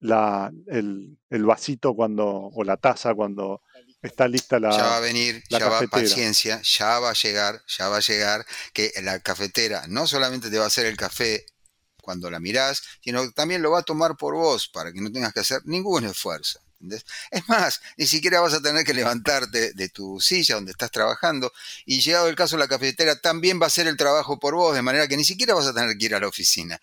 el, 0.02 1.18
vasito 1.30 1.94
cuando, 1.96 2.26
o 2.28 2.64
la 2.64 2.78
taza 2.78 3.14
cuando 3.14 3.62
está 4.02 4.28
lista 4.28 4.60
la. 4.60 4.72
Ya 4.72 4.84
va 4.84 4.98
a 4.98 5.02
venir, 5.02 5.44
ya 5.50 5.68
va, 5.68 5.82
paciencia, 5.88 6.62
ya 6.64 7.00
va 7.00 7.12
a 7.12 7.14
llegar, 7.14 7.62
ya 7.68 7.90
va 7.90 7.98
a 7.98 8.02
llegar, 8.02 8.46
que 8.74 8.92
la 9.02 9.20
cafetera 9.20 9.88
no 9.88 10.08
solamente 10.08 10.50
te 10.50 10.58
va 10.58 10.66
a 10.66 10.68
hacer 10.68 10.86
el 10.86 10.98
café 10.98 11.46
cuando 12.02 12.32
la 12.32 12.40
mirás, 12.40 12.82
sino 13.04 13.24
que 13.24 13.32
también 13.32 13.62
lo 13.62 13.72
va 13.72 13.80
a 13.80 13.84
tomar 13.84 14.16
por 14.18 14.36
vos 14.36 14.70
para 14.70 14.92
que 14.92 15.02
no 15.02 15.12
tengas 15.12 15.34
que 15.34 15.42
hacer 15.42 15.62
ningún 15.66 16.06
esfuerzo. 16.06 16.60
Es 17.32 17.48
más, 17.50 17.82
ni 17.98 18.06
siquiera 18.06 18.42
vas 18.42 18.54
a 18.54 18.62
tener 18.62 18.86
que 18.86 18.94
levantarte 18.94 19.74
de 19.74 19.90
tu 19.90 20.20
silla 20.20 20.56
donde 20.56 20.72
estás 20.72 20.92
trabajando 20.92 21.52
y 21.86 22.00
llegado 22.00 22.28
el 22.28 22.36
caso 22.36 22.58
la 22.58 22.68
cafetera 22.68 23.20
también 23.20 23.60
va 23.60 23.66
a 23.66 23.68
hacer 23.68 23.88
el 23.88 23.98
trabajo 23.98 24.40
por 24.40 24.56
vos, 24.56 24.76
de 24.76 24.82
manera 24.82 25.08
que 25.08 25.18
ni 25.18 25.24
siquiera 25.24 25.54
vas 25.54 25.68
a 25.68 25.74
tener 25.74 25.98
que 25.98 26.06
ir 26.06 26.16
a 26.16 26.20
la 26.20 26.28
oficina. 26.28 26.80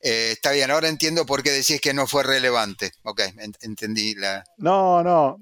Eh, 0.00 0.32
está 0.32 0.52
bien, 0.52 0.70
ahora 0.70 0.88
entiendo 0.88 1.26
por 1.26 1.42
qué 1.42 1.50
decís 1.50 1.80
que 1.80 1.94
no 1.94 2.06
fue 2.06 2.22
relevante. 2.22 2.92
Ok, 3.02 3.22
entendí 3.60 4.14
la... 4.14 4.44
No, 4.58 5.02
no, 5.02 5.40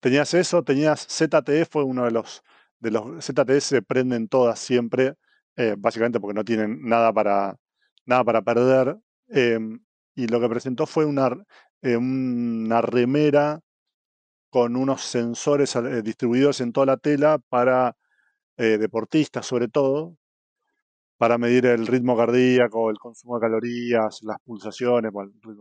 tenías 0.00 0.34
eso, 0.34 0.62
tenías 0.62 1.06
ZTE, 1.06 1.66
fue 1.66 1.84
uno 1.84 2.04
de 2.04 2.10
los... 2.10 2.42
De 2.80 2.90
los 2.90 3.24
ZTE 3.24 3.60
se 3.60 3.80
prenden 3.80 4.26
todas 4.26 4.58
siempre, 4.58 5.14
eh, 5.56 5.76
básicamente 5.78 6.18
porque 6.18 6.34
no 6.34 6.44
tienen 6.44 6.80
nada 6.82 7.12
para, 7.12 7.56
nada 8.06 8.24
para 8.24 8.42
perder. 8.42 8.96
Em, 9.28 9.78
y 10.16 10.26
lo 10.26 10.40
que 10.40 10.48
presentó 10.48 10.86
fue 10.86 11.04
una, 11.04 11.30
una 11.82 12.80
remera 12.80 13.60
con 14.50 14.76
unos 14.76 15.02
sensores 15.02 15.74
eh, 15.76 16.02
distribuidos 16.02 16.60
en 16.60 16.72
toda 16.72 16.86
la 16.86 16.96
tela 16.98 17.38
para 17.48 17.96
eh, 18.58 18.76
deportistas 18.78 19.46
sobre 19.46 19.68
todo, 19.68 20.16
para 21.16 21.38
medir 21.38 21.64
el 21.66 21.86
ritmo 21.86 22.16
cardíaco, 22.16 22.90
el 22.90 22.98
consumo 22.98 23.36
de 23.36 23.40
calorías, 23.40 24.20
las 24.22 24.36
pulsaciones. 24.44 25.10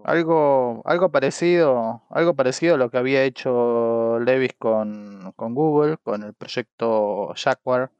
Algo, 0.03 0.81
algo 0.83 1.11
parecido, 1.11 2.03
algo 2.09 2.35
parecido 2.35 2.75
a 2.75 2.77
lo 2.77 2.89
que 2.89 2.97
había 2.97 3.23
hecho 3.23 4.19
Levis 4.19 4.53
con, 4.59 5.31
con 5.37 5.55
Google, 5.55 5.97
con 6.03 6.23
el 6.23 6.33
proyecto 6.33 7.31
Jaguar, 7.35 7.91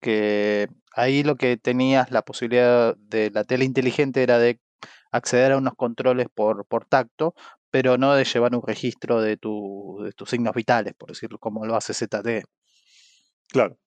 que 0.00 0.68
ahí 0.94 1.24
lo 1.24 1.36
que 1.36 1.56
tenías 1.58 2.10
la 2.10 2.22
posibilidad 2.22 2.96
de 2.96 3.30
la 3.30 3.44
tela 3.44 3.64
inteligente 3.64 4.22
era 4.22 4.38
de 4.38 4.60
acceder 5.10 5.52
a 5.52 5.58
unos 5.58 5.74
controles 5.74 6.28
por, 6.34 6.64
por 6.66 6.84
tacto, 6.84 7.34
pero 7.70 7.98
no 7.98 8.14
de 8.14 8.24
llevar 8.24 8.54
un 8.54 8.62
registro 8.66 9.20
de, 9.20 9.36
tu, 9.36 10.00
de 10.02 10.12
tus 10.12 10.30
signos 10.30 10.54
vitales, 10.54 10.94
por 10.94 11.10
decirlo, 11.10 11.38
como 11.38 11.66
lo 11.66 11.76
hace 11.76 11.94
ZT. 11.94 12.44
Claro. 13.48 13.78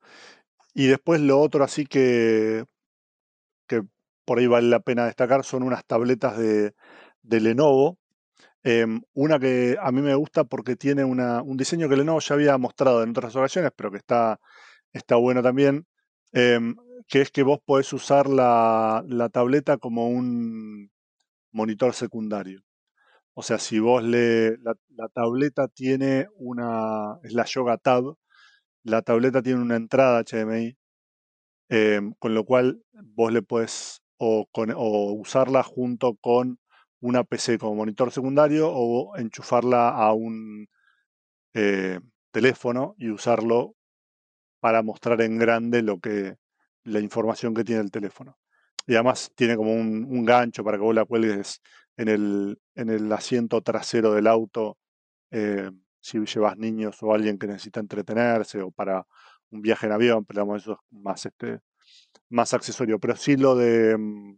Y 0.73 0.87
después 0.87 1.21
lo 1.21 1.39
otro 1.39 1.63
así 1.63 1.85
que, 1.85 2.65
que 3.67 3.81
por 4.25 4.39
ahí 4.39 4.47
vale 4.47 4.69
la 4.69 4.79
pena 4.79 5.05
destacar 5.05 5.43
son 5.43 5.63
unas 5.63 5.85
tabletas 5.85 6.37
de, 6.37 6.73
Lenovo. 7.23 7.97
Em, 8.63 9.01
una 9.13 9.39
que 9.39 9.77
a 9.81 9.91
mí 9.91 10.01
me 10.01 10.15
gusta 10.15 10.43
porque 10.43 10.75
tiene 10.75 11.03
una, 11.03 11.41
un 11.41 11.57
diseño 11.57 11.89
que 11.89 11.97
Lenovo 11.97 12.19
ya 12.19 12.35
había 12.35 12.57
mostrado 12.57 13.03
en 13.03 13.09
otras 13.11 13.35
ocasiones, 13.35 13.71
pero 13.75 13.91
que 13.91 13.97
está, 13.97 14.39
está 14.93 15.15
bueno 15.15 15.41
también, 15.41 15.87
em, 16.33 16.75
que 17.07 17.21
es 17.21 17.31
que 17.31 17.43
vos 17.43 17.59
podés 17.65 17.91
usar 17.93 18.29
la, 18.29 19.03
la 19.07 19.29
tableta 19.29 19.77
como 19.77 20.07
un 20.07 20.91
monitor 21.51 21.93
secundario. 21.93 22.63
O 23.33 23.43
sea, 23.43 23.57
si 23.59 23.79
vos 23.79 24.03
le. 24.03 24.57
La, 24.57 25.07
tableta 25.13 25.67
tiene 25.67 26.27
una. 26.35 27.19
Es 27.23 27.33
la 27.33 27.45
Yoga 27.45 27.77
Tab. 27.77 28.15
La 28.83 29.01
tableta 29.01 29.41
tiene 29.41 29.61
una 29.61 29.75
entrada 29.77 30.23
HDMI. 30.23 30.77
Em, 31.69 32.13
con 32.19 32.33
lo 32.35 32.45
cual 32.45 32.83
vos 32.93 33.31
le 33.31 33.41
puedes 33.41 34.01
o, 34.17 34.45
usarla 35.13 35.63
junto 35.63 36.15
con 36.15 36.59
una 36.99 37.23
PC 37.23 37.57
como 37.57 37.75
monitor 37.75 38.11
secundario 38.11 38.69
o 38.71 39.15
enchufarla 39.17 39.89
a 39.89 40.13
un 40.13 40.67
eh, 41.53 41.99
teléfono 42.31 42.95
y 42.97 43.09
usarlo 43.09 43.75
para 44.59 44.83
mostrar 44.83 45.21
en 45.21 45.37
grande 45.37 45.81
lo 45.81 45.99
que 45.99 46.35
la 46.83 46.99
información 46.99 47.53
que 47.53 47.63
tiene 47.63 47.81
el 47.81 47.91
teléfono. 47.91 48.37
Y 48.87 48.95
además 48.95 49.31
tiene 49.35 49.55
como 49.55 49.73
un, 49.73 50.05
un 50.05 50.25
gancho 50.25 50.63
para 50.63 50.77
que 50.77 50.83
vos 50.83 50.95
la 50.95 51.05
cuelgues 51.05 51.61
en 51.97 52.07
el, 52.07 52.59
en 52.75 52.89
el 52.89 53.11
asiento 53.11 53.61
trasero 53.61 54.13
del 54.13 54.27
auto 54.27 54.77
eh, 55.31 55.71
si 56.01 56.19
llevas 56.25 56.57
niños 56.57 56.97
o 57.01 57.13
alguien 57.13 57.37
que 57.37 57.47
necesita 57.47 57.79
entretenerse 57.79 58.61
o 58.61 58.71
para 58.71 59.05
un 59.51 59.61
viaje 59.61 59.85
en 59.85 59.91
avión, 59.93 60.25
pero 60.25 60.55
eso 60.55 60.73
es 60.73 60.79
más, 60.91 61.25
este, 61.25 61.59
más 62.29 62.53
accesorio. 62.53 62.99
Pero 62.99 63.15
sí 63.15 63.37
lo 63.37 63.55
de, 63.55 63.97
mm, 63.97 64.37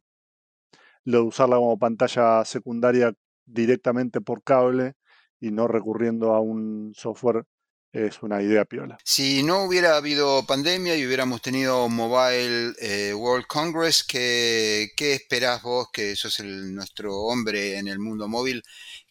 lo 1.06 1.18
de 1.20 1.24
usarla 1.24 1.58
como 1.58 1.78
pantalla 1.80 2.44
secundaria 2.46 3.14
directamente 3.46 4.22
por 4.22 4.44
cable 4.44 4.96
y 5.40 5.52
no 5.52 5.68
recurriendo 5.68 6.34
a 6.34 6.42
un 6.42 6.94
software 6.96 7.46
es 7.94 8.24
una 8.24 8.42
idea 8.42 8.66
piola. 8.66 8.98
Si 9.04 9.44
no 9.44 9.64
hubiera 9.66 9.96
habido 9.96 10.46
pandemia 10.48 10.98
y 10.98 11.06
hubiéramos 11.06 11.44
tenido 11.44 11.88
Mobile 11.90 12.74
eh, 12.82 13.14
World 13.14 13.46
Congress, 13.46 14.04
¿qué, 14.04 14.90
¿qué, 14.98 15.14
esperás 15.14 15.62
vos, 15.62 15.90
que 15.94 16.16
sos 16.16 16.40
el, 16.40 16.74
nuestro 16.74 17.16
hombre 17.16 17.78
en 17.78 17.88
el 17.88 18.00
mundo 18.00 18.28
móvil? 18.28 18.64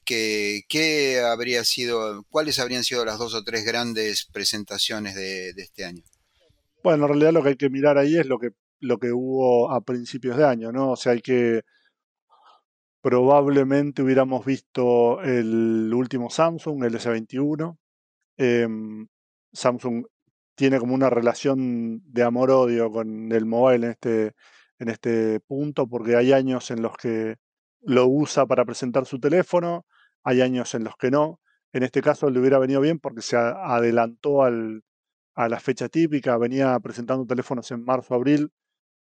Que, 0.04 0.62
¿Qué 0.68 1.20
habría 1.20 1.62
sido, 1.62 2.24
cuáles 2.28 2.58
habrían 2.58 2.82
sido 2.82 3.04
las 3.04 3.18
dos 3.18 3.34
o 3.34 3.44
tres 3.44 3.64
grandes 3.64 4.26
presentaciones 4.26 5.14
de, 5.14 5.50
este 5.50 5.84
año? 5.84 6.02
Bueno, 6.82 7.04
en 7.04 7.10
realidad 7.10 7.32
lo 7.32 7.42
que 7.44 7.50
hay 7.50 7.56
que 7.56 7.70
mirar 7.70 7.98
ahí 7.98 8.16
es 8.18 8.26
lo 8.26 8.40
que, 8.40 8.50
lo 8.80 8.98
que 8.98 9.12
hubo 9.12 9.70
a 9.70 9.80
principios 9.82 10.36
de 10.36 10.44
año, 10.44 10.72
¿no? 10.72 10.90
O 10.90 10.96
sea, 10.96 11.12
hay 11.12 11.20
que 11.20 11.62
probablemente 13.00 14.02
hubiéramos 14.02 14.44
visto 14.44 15.22
el 15.22 15.92
último 15.94 16.30
Samsung, 16.30 16.82
el 16.82 16.94
S21, 16.94 17.78
Em, 18.42 19.06
Samsung 19.52 20.04
tiene 20.56 20.80
como 20.80 20.94
una 20.94 21.08
relación 21.10 22.02
de 22.12 22.24
amor-odio 22.24 22.90
con 22.90 23.30
el 23.30 23.46
mobile 23.46 23.86
en 23.86 23.92
este, 23.92 24.32
en 24.80 24.88
este 24.88 25.38
punto, 25.40 25.86
porque 25.86 26.16
hay 26.16 26.32
años 26.32 26.72
en 26.72 26.82
los 26.82 26.96
que 26.96 27.36
lo 27.82 28.08
usa 28.08 28.46
para 28.46 28.64
presentar 28.64 29.06
su 29.06 29.20
teléfono, 29.20 29.86
hay 30.24 30.40
años 30.40 30.74
en 30.74 30.82
los 30.82 30.96
que 30.96 31.10
no. 31.12 31.40
En 31.72 31.84
este 31.84 32.02
caso 32.02 32.30
le 32.30 32.40
hubiera 32.40 32.58
venido 32.58 32.80
bien 32.80 32.98
porque 32.98 33.22
se 33.22 33.36
adelantó 33.36 34.42
a 34.42 35.48
la 35.48 35.60
fecha 35.60 35.88
típica, 35.88 36.36
venía 36.36 36.78
presentando 36.80 37.24
teléfonos 37.26 37.70
en 37.70 37.84
marzo, 37.84 38.14
abril. 38.14 38.50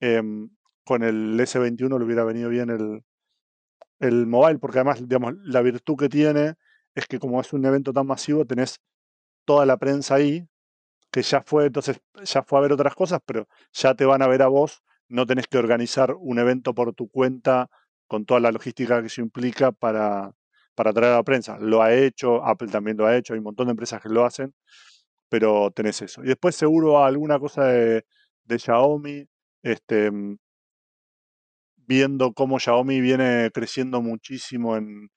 Em, 0.00 0.50
con 0.84 1.02
el 1.04 1.38
S21 1.38 1.98
le 1.98 2.04
hubiera 2.04 2.24
venido 2.24 2.48
bien 2.50 2.70
el, 2.70 3.04
el 4.00 4.26
mobile, 4.26 4.58
porque 4.58 4.78
además, 4.78 5.00
digamos, 5.02 5.34
la 5.44 5.62
virtud 5.62 5.96
que 5.96 6.08
tiene 6.08 6.54
es 6.94 7.06
que 7.06 7.18
como 7.20 7.40
es 7.40 7.52
un 7.52 7.64
evento 7.66 7.92
tan 7.92 8.06
masivo, 8.06 8.44
tenés 8.46 8.80
toda 9.48 9.64
la 9.64 9.78
prensa 9.78 10.16
ahí, 10.16 10.46
que 11.10 11.22
ya 11.22 11.42
fue, 11.42 11.66
entonces 11.66 12.02
ya 12.22 12.42
fue 12.42 12.58
a 12.58 12.62
ver 12.62 12.72
otras 12.72 12.94
cosas, 12.94 13.20
pero 13.24 13.48
ya 13.72 13.94
te 13.94 14.04
van 14.04 14.20
a 14.20 14.28
ver 14.28 14.42
a 14.42 14.48
vos, 14.48 14.82
no 15.08 15.24
tenés 15.24 15.46
que 15.46 15.56
organizar 15.56 16.14
un 16.20 16.38
evento 16.38 16.74
por 16.74 16.92
tu 16.92 17.08
cuenta 17.08 17.70
con 18.06 18.26
toda 18.26 18.40
la 18.40 18.52
logística 18.52 19.00
que 19.00 19.06
eso 19.06 19.22
implica 19.22 19.72
para, 19.72 20.34
para 20.74 20.92
traer 20.92 21.14
a 21.14 21.16
la 21.16 21.22
prensa. 21.22 21.58
Lo 21.58 21.82
ha 21.82 21.94
hecho, 21.94 22.44
Apple 22.44 22.68
también 22.68 22.98
lo 22.98 23.06
ha 23.06 23.16
hecho, 23.16 23.32
hay 23.32 23.38
un 23.38 23.44
montón 23.44 23.68
de 23.68 23.70
empresas 23.70 24.02
que 24.02 24.10
lo 24.10 24.26
hacen, 24.26 24.54
pero 25.30 25.70
tenés 25.70 26.02
eso. 26.02 26.22
Y 26.22 26.26
después 26.28 26.54
seguro 26.54 27.02
alguna 27.02 27.38
cosa 27.38 27.64
de, 27.64 28.04
Xiaomi, 28.50 29.26
este, 29.62 30.10
viendo 31.76 32.34
cómo 32.34 32.58
Xiaomi 32.58 33.00
viene 33.00 33.50
creciendo 33.54 34.02
muchísimo 34.02 34.76
en, 34.76 35.10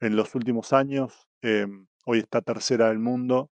los 0.00 0.34
últimos 0.34 0.72
años, 0.72 1.28
em, 1.42 1.86
hoy 2.06 2.20
está 2.20 2.40
tercera 2.40 2.88
del 2.88 2.98
mundo, 2.98 3.50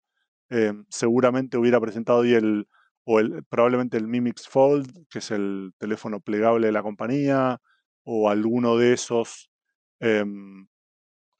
Em, 0.49 0.85
seguramente 0.89 1.57
hubiera 1.57 1.79
presentado 1.79 2.19
hoy 2.19 2.33
el, 2.33 2.67
o 3.05 3.19
el, 3.19 3.43
probablemente 3.45 3.97
el 3.97 4.07
Mimix 4.07 4.47
Fold, 4.47 5.07
que 5.09 5.19
es 5.19 5.31
el 5.31 5.73
teléfono 5.77 6.19
plegable 6.21 6.67
de 6.67 6.73
la 6.73 6.83
compañía, 6.83 7.59
o 8.03 8.29
alguno 8.29 8.77
de 8.77 8.93
esos, 8.93 9.49
em, 9.99 10.67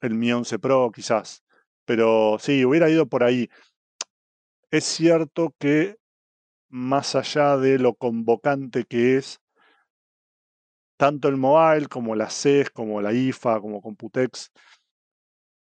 el 0.00 0.14
Mi 0.14 0.32
11 0.32 0.58
Pro 0.58 0.90
quizás. 0.92 1.42
Pero 1.84 2.38
sí, 2.38 2.64
hubiera 2.64 2.88
ido 2.90 3.06
por 3.08 3.24
ahí. 3.24 3.48
Es 4.70 4.84
cierto 4.84 5.54
que 5.58 5.96
más 6.68 7.16
allá 7.16 7.56
de 7.56 7.78
lo 7.78 7.94
convocante 7.94 8.84
que 8.84 9.16
es, 9.16 9.40
tanto 10.96 11.28
el 11.28 11.36
mobile 11.36 11.88
como 11.88 12.14
la 12.14 12.30
CES, 12.30 12.70
como 12.70 13.00
la 13.00 13.12
IFA, 13.12 13.60
como 13.60 13.80
Computex, 13.80 14.52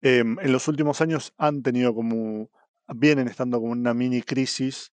em, 0.02 0.38
en 0.40 0.52
los 0.52 0.68
últimos 0.68 1.00
años 1.00 1.32
han 1.38 1.62
tenido 1.62 1.94
como 1.94 2.50
vienen 2.88 3.28
estando 3.28 3.60
como 3.60 3.72
una 3.72 3.94
mini 3.94 4.22
crisis 4.22 4.92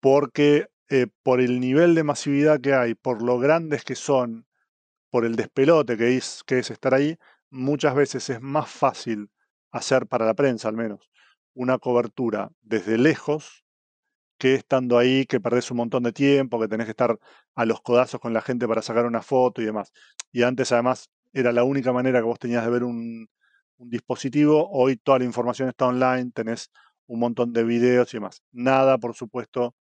porque 0.00 0.68
eh, 0.88 1.06
por 1.22 1.40
el 1.40 1.60
nivel 1.60 1.94
de 1.94 2.04
masividad 2.04 2.60
que 2.60 2.74
hay, 2.74 2.94
por 2.94 3.22
lo 3.22 3.38
grandes 3.38 3.84
que 3.84 3.94
son, 3.94 4.46
por 5.10 5.24
el 5.24 5.36
despelote 5.36 5.96
que 5.96 6.16
es, 6.16 6.42
que 6.46 6.58
es 6.58 6.70
estar 6.70 6.94
ahí, 6.94 7.16
muchas 7.50 7.94
veces 7.94 8.30
es 8.30 8.40
más 8.40 8.70
fácil 8.70 9.30
hacer 9.70 10.06
para 10.06 10.26
la 10.26 10.34
prensa 10.34 10.68
al 10.68 10.76
menos 10.76 11.10
una 11.54 11.78
cobertura 11.78 12.50
desde 12.62 12.96
lejos 12.98 13.64
que 14.38 14.54
estando 14.54 14.96
ahí, 14.98 15.26
que 15.26 15.40
perdés 15.40 15.70
un 15.70 15.76
montón 15.78 16.02
de 16.02 16.12
tiempo, 16.12 16.58
que 16.58 16.68
tenés 16.68 16.86
que 16.86 16.92
estar 16.92 17.18
a 17.54 17.64
los 17.66 17.82
codazos 17.82 18.20
con 18.20 18.32
la 18.32 18.40
gente 18.40 18.66
para 18.66 18.80
sacar 18.80 19.04
una 19.04 19.20
foto 19.20 19.60
y 19.60 19.66
demás. 19.66 19.92
Y 20.32 20.42
antes 20.44 20.72
además 20.72 21.10
era 21.34 21.52
la 21.52 21.62
única 21.62 21.92
manera 21.92 22.20
que 22.20 22.24
vos 22.24 22.38
tenías 22.38 22.64
de 22.64 22.70
ver 22.70 22.84
un, 22.84 23.28
un 23.80 23.88
dispositivo, 23.88 24.68
hoy 24.70 24.96
toda 24.96 25.18
la 25.18 25.24
información 25.24 25.68
está 25.68 25.86
online, 25.86 26.30
tenés 26.34 26.70
un 27.06 27.18
montón 27.18 27.52
de 27.52 27.64
videos 27.64 28.12
y 28.12 28.18
demás. 28.18 28.42
Nada, 28.52 28.98
por 28.98 29.14
supuesto, 29.14 29.74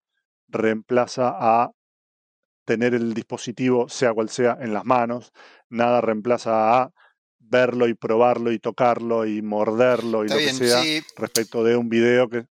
reemplaza 0.47 1.35
a 1.37 1.71
tener 2.65 2.93
el 2.93 3.13
dispositivo, 3.13 3.89
sea 3.89 4.13
cual 4.13 4.29
sea, 4.29 4.57
en 4.61 4.73
las 4.73 4.85
manos. 4.85 5.31
Nada 5.69 6.01
reemplaza 6.01 6.81
a 6.81 6.91
verlo 7.39 7.87
y 7.87 7.93
probarlo 7.93 8.51
y 8.51 8.59
tocarlo 8.59 9.25
y 9.25 9.41
morderlo 9.41 10.23
y 10.23 10.29
lo 10.29 10.35
que 10.37 10.53
sea 10.53 10.81
respecto 11.17 11.63
de 11.63 11.75
un 11.75 11.89
video 11.89 12.29
que. 12.29 12.45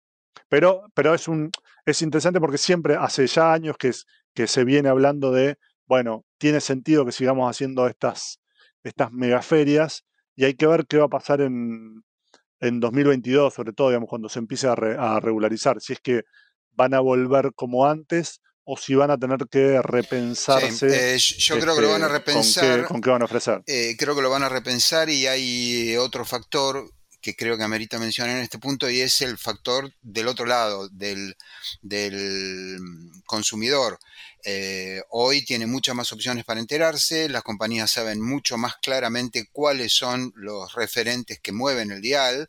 Pero, 0.49 0.83
pero 0.95 1.15
es 1.15 1.29
un 1.29 1.51
es 1.87 2.03
interesante 2.03 2.41
porque 2.41 2.59
siempre 2.59 2.97
hace 2.97 3.27
ya 3.29 3.53
años 3.53 3.77
que, 3.79 3.93
que 4.35 4.49
se 4.49 4.65
viene 4.65 4.89
hablando 4.89 5.31
de, 5.31 5.57
bueno, 5.87 6.25
tiene 6.37 6.61
sentido 6.61 7.07
que 7.07 7.13
sigamos 7.13 7.49
haciendo 7.49 7.87
estas, 7.87 8.41
estas 8.83 9.13
megaferias 9.13 10.05
y 10.37 10.45
hay 10.45 10.55
que 10.55 10.67
ver 10.67 10.87
qué 10.87 10.99
va 10.99 11.07
a 11.07 11.09
pasar 11.09 11.41
en, 11.41 12.05
en 12.61 12.81
2022, 12.81 13.53
sobre 13.53 13.73
todo, 13.73 13.89
digamos, 13.89 14.09
cuando 14.09 14.29
se 14.29 14.39
empiece 14.39 14.69
a, 14.69 14.73
a 14.73 15.21
regularizar, 15.21 15.81
si 15.81 15.95
es 15.95 16.01
que 16.01 16.23
van 16.73 16.95
a 16.95 17.01
volver 17.01 17.53
como 17.55 17.87
antes 17.87 18.41
o 18.69 18.77
si 18.77 18.95
van 18.95 19.13
a 19.13 19.19
tener 19.19 19.39
que 19.49 19.81
repensarse. 19.81 21.15
Eh, 21.15 21.19
yo 21.19 21.59
creo 21.59 21.77
que 21.77 21.83
lo 21.83 21.91
van 21.91 22.03
a 22.03 22.09
repensar. 22.09 22.85
¿Con 22.87 23.01
qué, 23.01 23.11
van 23.11 23.23
a 23.23 23.27
ofrecer? 23.27 23.63
Eh, 23.67 23.95
creo 23.97 24.17
que 24.17 24.23
lo 24.23 24.29
van 24.29 24.43
a 24.43 24.49
repensar 24.49 25.09
y 25.09 25.27
hay 25.29 25.97
otro 25.97 26.25
factor 26.25 26.91
que 27.27 27.35
creo 27.35 27.57
que 27.57 27.65
amerita 27.65 27.99
mencionar 27.99 28.37
en 28.37 28.45
este 28.45 28.61
punto 28.61 28.89
y 28.89 29.01
es 29.01 29.21
el 29.21 29.37
factor 29.37 29.93
del 30.01 30.29
otro 30.29 30.47
lado, 30.47 30.89
del, 30.91 31.35
consumidor. 33.25 33.99
Eh, 34.45 35.03
hoy 35.11 35.45
tiene 35.45 35.67
muchas 35.67 35.97
más 35.97 36.13
opciones 36.13 36.45
para 36.45 36.61
enterarse, 36.61 37.29
las 37.29 37.43
compañías 37.43 37.91
saben 37.91 38.21
mucho 38.21 38.57
más 38.59 38.77
claramente 38.77 39.49
cuáles 39.51 39.93
son 39.93 40.33
los 40.37 40.73
referentes 40.75 41.41
que 41.41 41.51
mueven 41.51 41.91
el 41.91 42.01
dial 42.01 42.47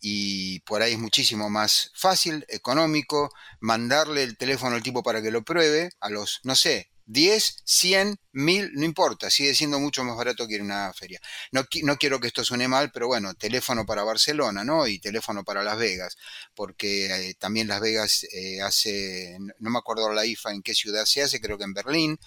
y 0.00 0.60
por 0.60 0.80
ahí 0.80 0.94
es 0.94 0.98
muchísimo 0.98 1.50
más 1.50 1.92
fácil, 1.94 2.46
económico, 2.48 3.30
mandarle 3.60 4.22
el 4.22 4.38
teléfono 4.38 4.74
al 4.74 4.82
tipo 4.82 5.02
para 5.02 5.20
que 5.20 5.30
lo 5.30 5.44
pruebe 5.44 5.90
a 6.00 6.08
los, 6.08 6.40
no 6.44 6.54
sé, 6.54 6.88
10, 7.06 7.62
100, 7.64 8.16
1000, 8.32 8.72
no 8.74 8.84
importa, 8.84 9.30
sigue 9.30 9.54
siendo 9.54 9.78
mucho 9.78 10.02
más 10.02 10.16
barato 10.16 10.46
que 10.46 10.54
ir 10.54 10.60
a 10.60 10.64
una 10.64 10.92
feria. 10.92 11.20
No, 11.52 11.64
no, 11.82 11.96
quiero 11.96 12.18
que 12.18 12.26
esto 12.26 12.44
suene 12.44 12.66
mal, 12.66 12.90
pero 12.92 13.06
bueno, 13.06 13.34
teléfono 13.34 13.86
para 13.86 14.02
Barcelona, 14.02 14.64
¿no? 14.64 14.88
Y 14.88 14.98
teléfono 14.98 15.44
para 15.44 15.62
Las 15.62 15.78
Vegas, 15.78 16.16
porque 16.54 17.06
eh, 17.06 17.34
también 17.34 17.68
Las 17.68 17.80
Vegas 17.80 18.26
eh, 18.32 18.60
hace, 18.60 19.36
no 19.60 19.70
me 19.70 19.78
acuerdo 19.78 20.12
la 20.12 20.26
IFA 20.26 20.52
en 20.52 20.62
qué 20.62 20.74
ciudad 20.74 21.04
se 21.04 21.22
hace, 21.22 21.40
creo 21.40 21.56
que 21.58 21.64
en 21.64 21.74
Berlín. 21.74 22.18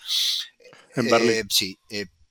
En 0.95 1.09
Berlín. 1.09 1.31
Eh, 1.31 1.43
sí, 1.49 1.77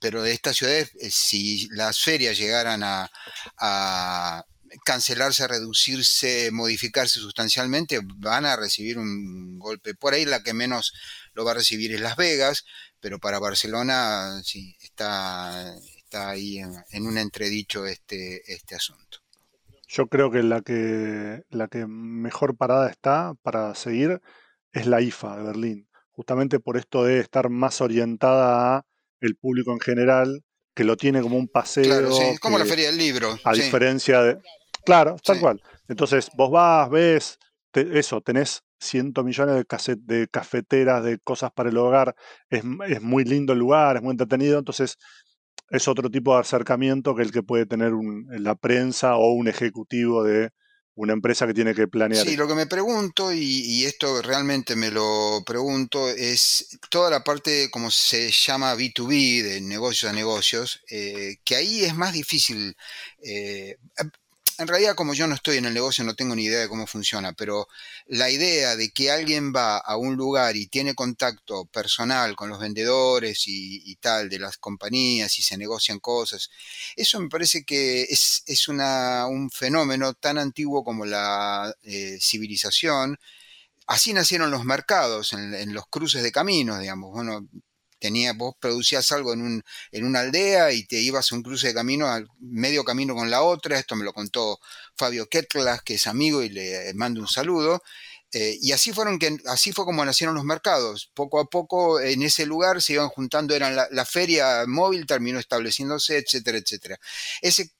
pero 0.00 0.22
de 0.22 0.32
estas 0.32 0.56
ciudades, 0.56 0.90
si 1.11 1.68
las 1.72 2.00
ferias 2.00 2.38
llegaran 2.38 2.82
a 2.82 4.44
cancelarse, 4.84 5.46
reducirse, 5.46 6.50
modificarse 6.52 7.20
sustancialmente, 7.20 8.00
van 8.02 8.44
a 8.46 8.56
recibir 8.56 8.98
un 8.98 9.58
golpe. 9.58 9.94
Por 9.94 10.14
ahí 10.14 10.24
la 10.24 10.42
que 10.42 10.54
menos 10.54 10.92
lo 11.38 11.44
va 11.44 11.53
a 11.53 11.55
recibir 11.55 11.94
es 11.94 12.01
Las 12.01 12.16
Vegas, 12.16 12.66
pero 12.98 13.20
para 13.20 13.38
Barcelona 13.38 14.42
sí, 14.42 14.77
está, 14.83 15.72
está 15.96 16.31
ahí 16.31 16.59
en, 16.59 17.07
un 17.07 17.16
entredicho 17.16 17.87
este, 17.87 18.42
este 18.53 18.74
asunto. 18.74 19.18
Yo 19.87 20.09
creo 20.09 20.33
que 20.33 20.42
la 20.42 20.62
que 20.62 21.44
la 21.51 21.68
que 21.68 21.87
mejor 21.87 22.57
parada 22.57 22.90
está 22.90 23.35
para 23.42 23.77
seguir 23.77 24.20
es 24.72 24.87
la 24.87 25.01
IFA 25.01 25.37
de 25.37 25.42
Berlín, 25.44 25.88
justamente 26.11 26.59
por 26.59 26.77
esto 26.77 27.05
de 27.05 27.20
estar 27.20 27.51
más 27.51 27.81
orientada 27.81 28.79
a 28.79 28.87
el 29.20 29.37
público 29.37 29.72
en 29.72 29.81
general, 29.81 30.44
que 30.74 30.83
lo 30.83 30.96
tiene 30.96 31.22
como 31.22 31.37
un 31.37 31.46
paseo. 31.46 31.85
Claro, 31.85 32.12
sí, 32.12 32.22
es 32.22 32.40
como 32.40 32.59
la 32.59 32.66
feria 32.66 32.88
del 32.88 32.98
libro. 32.98 33.38
A 33.44 33.53
diferencia 33.53 34.22
de, 34.22 34.38
Claro, 34.85 35.16
tal 35.22 35.38
cual. 35.38 35.62
Entonces, 35.87 36.31
vos 36.35 36.51
vas, 36.51 36.90
ves, 36.90 37.38
eso, 37.72 38.20
tenés 38.22 38.64
cientos 38.79 39.25
millones 39.25 39.57
de, 39.57 39.97
de 39.97 40.29
cafeteras, 40.29 41.05
de 41.05 41.19
cosas 41.19 41.51
para 41.53 41.71
el 41.71 41.77
hogar, 41.77 42.14
es, 42.51 42.62
muy 42.64 43.25
lindo 43.25 43.53
el 43.53 43.59
lugar, 43.59 43.97
es 43.97 44.03
muy 44.03 44.12
entretenido, 44.12 44.59
entonces 44.59 44.97
es 45.71 45.88
otro 45.88 46.11
tipo 46.11 46.35
de 46.35 46.41
acercamiento 46.41 47.14
que 47.14 47.23
el 47.23 47.33
que 47.33 47.43
puede 47.43 47.67
tener 47.67 47.93
la 48.31 48.55
prensa 48.55 49.17
o 49.17 49.33
un 49.33 49.49
ejecutivo 49.49 50.25
de 50.25 50.51
una 50.95 51.12
empresa 51.12 51.47
que 51.47 51.55
tiene 51.55 51.75
que 51.75 51.87
planear. 51.87 52.27
Sí, 52.27 52.37
lo 52.37 52.49
que 52.49 52.57
me 52.57 52.67
pregunto, 52.67 53.33
y, 53.33 53.85
esto 53.85 54.21
realmente 54.21 54.75
me 54.75 54.91
lo 54.91 55.45
pregunto, 55.47 56.09
es 56.09 56.77
toda 56.91 57.09
la 57.09 57.23
parte, 57.23 57.71
como 57.71 57.91
se 57.91 58.33
llama 58.33 58.75
B2B, 58.75 59.43
de 59.43 59.61
negocios 59.61 60.11
a 60.11 60.14
negocios, 60.14 60.81
eh, 60.91 61.37
que 61.45 61.55
ahí 61.55 61.85
es 61.85 61.95
más 61.95 62.12
difícil. 62.12 62.75
Eh, 63.23 63.77
en 64.59 64.66
realidad 64.68 64.94
como 64.97 65.14
yo 65.14 65.27
no 65.27 65.35
estoy 65.37 65.57
en 65.59 65.66
el 65.66 65.75
negocio 65.75 66.05
no 66.05 66.14
tengo 66.14 66.35
ni 66.35 66.44
idea 66.44 66.61
de 66.61 66.68
cómo 66.68 66.87
funciona, 66.87 67.33
pero 67.33 67.68
la 68.07 68.29
idea 68.31 68.77
de 68.77 68.90
que 68.90 69.11
alguien 69.11 69.53
va 69.55 69.79
a 69.79 69.97
un 69.97 70.16
lugar 70.16 70.57
y 70.57 70.66
tiene 70.66 70.94
contacto 70.94 71.64
personal 71.66 72.35
con 72.37 72.49
los 72.49 72.59
vendedores 72.59 73.44
y, 73.47 73.97
tal 74.01 74.29
de 74.29 74.38
las 74.38 74.59
compañías 74.59 75.38
y 75.38 75.42
se 75.42 75.57
negocian 75.57 75.99
cosas, 76.01 76.51
eso 76.97 77.21
me 77.21 77.29
parece 77.29 77.64
que 77.64 78.03
es, 78.03 78.44
un 78.68 79.51
fenómeno 79.51 80.14
tan 80.14 80.38
antiguo 80.38 80.85
como 80.85 81.05
la 81.07 81.75
eh, 81.83 82.18
civilización. 82.21 83.18
Así 83.87 84.12
nacieron 84.12 84.51
los 84.51 84.64
mercados, 84.64 85.33
en, 85.33 85.55
en, 85.55 85.75
los 85.75 85.87
cruces 85.88 86.23
de 86.23 86.33
caminos, 86.33 86.81
digamos. 86.81 87.12
Bueno, 87.12 87.49
tenía, 87.98 88.32
vos 88.32 88.54
producías 88.61 89.11
algo 89.12 89.32
en, 89.32 89.42
un, 89.42 89.62
en 89.92 90.04
una 90.04 90.20
aldea 90.20 90.72
y 90.72 90.84
te 90.84 91.00
ibas 91.00 91.30
a 91.32 91.34
un 91.34 91.42
cruce 91.42 91.68
de 91.68 91.74
camino, 91.74 92.06
al 92.08 92.28
medio 92.38 92.84
camino 92.84 93.14
con 93.14 93.30
la 93.30 93.42
otra, 93.42 93.78
esto 93.78 93.96
me 93.96 94.04
lo 94.04 94.12
contó 94.12 94.58
Fabio 94.96 95.26
Ketlas, 95.28 95.82
que 95.82 95.94
es 95.94 96.06
amigo 96.06 96.42
y 96.42 96.48
le 96.48 96.92
mando 96.94 97.20
un 97.20 97.28
saludo, 97.28 97.82
eh, 98.32 98.58
y 98.61 98.72
así 98.72 98.92
fueron 98.92 99.18
que 99.18 99.38
así 99.46 99.72
fue 99.72 99.87
como 99.87 100.04
nacieron 100.04 100.34
los 100.34 100.44
mercados. 100.44 101.11
Poco 101.14 101.40
a 101.40 101.46
poco 101.46 102.00
en 102.00 102.22
ese 102.22 102.44
lugar 102.46 102.82
se 102.82 102.94
iban 102.94 103.08
juntando, 103.08 103.54
eran 103.54 103.74
la, 103.74 103.88
la 103.90 104.04
feria 104.04 104.64
móvil 104.66 105.06
terminó 105.06 105.38
estableciéndose, 105.38 106.18
etcétera, 106.18 106.58
etcétera. 106.58 106.98
Ese 107.40 107.72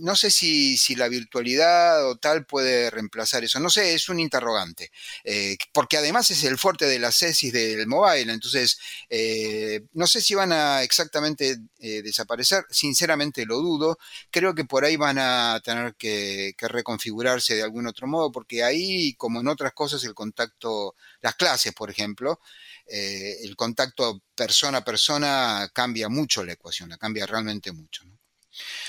no 0.00 0.16
sé 0.16 0.30
si, 0.30 0.76
la 0.96 1.08
virtualidad 1.08 2.08
o 2.08 2.16
tal 2.16 2.46
puede 2.46 2.90
reemplazar 2.90 3.44
eso. 3.44 3.60
No 3.60 3.70
sé, 3.70 3.94
es 3.94 4.08
un 4.08 4.20
interrogante. 4.20 4.90
Eh, 5.24 5.56
porque 5.72 5.96
además 5.96 6.30
es 6.30 6.44
el 6.44 6.58
fuerte 6.58 6.86
de 6.86 6.98
la 6.98 7.12
cesis 7.12 7.52
del 7.52 7.86
mobile. 7.86 8.32
Entonces, 8.32 8.78
eh, 9.10 9.82
no 9.92 10.06
sé 10.06 10.20
si 10.20 10.34
van 10.34 10.52
a 10.52 10.82
exactamente 10.82 11.58
eh, 11.80 12.02
desaparecer. 12.02 12.64
Sinceramente 12.70 13.46
lo 13.46 13.58
dudo. 13.58 13.98
Creo 14.30 14.54
que 14.54 14.64
por 14.64 14.84
ahí 14.84 14.96
van 14.96 15.18
a 15.18 15.60
tener 15.64 15.94
que, 15.96 16.54
reconfigurarse 16.58 17.54
de 17.54 17.62
algún 17.62 17.86
otro 17.86 18.06
modo. 18.06 18.32
Porque 18.32 18.62
ahí, 18.64 19.14
como 19.14 19.40
en 19.40 19.48
otras 19.48 19.72
cosas, 19.72 20.04
el 20.04 20.14
contacto, 20.14 20.96
las 21.20 21.34
clases, 21.36 21.72
por 21.74 21.90
ejemplo, 21.90 22.40
el 22.86 23.56
contacto 23.56 24.22
persona 24.34 24.78
a 24.78 24.84
persona 24.84 25.70
cambia 25.72 26.08
mucho 26.08 26.44
la 26.44 26.52
ecuación, 26.52 26.88
la 26.90 26.98
cambia 26.98 27.26
realmente 27.26 27.72
mucho. 27.72 28.04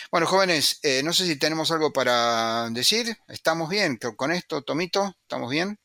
Bueno, 0.09 0.25
jóvenes, 0.25 0.79
eh, 0.83 1.01
no 1.03 1.11
sé 1.11 1.25
si 1.25 1.37
tenemos 1.37 1.69
algo 1.71 1.91
para 1.91 2.69
decir. 2.69 3.17
¿Estamos 3.27 3.69
bien 3.69 3.99
con 4.15 4.31
esto, 4.31 4.61
Tomito? 4.61 5.13
¿Estamos 5.23 5.51
bien? 5.51 5.79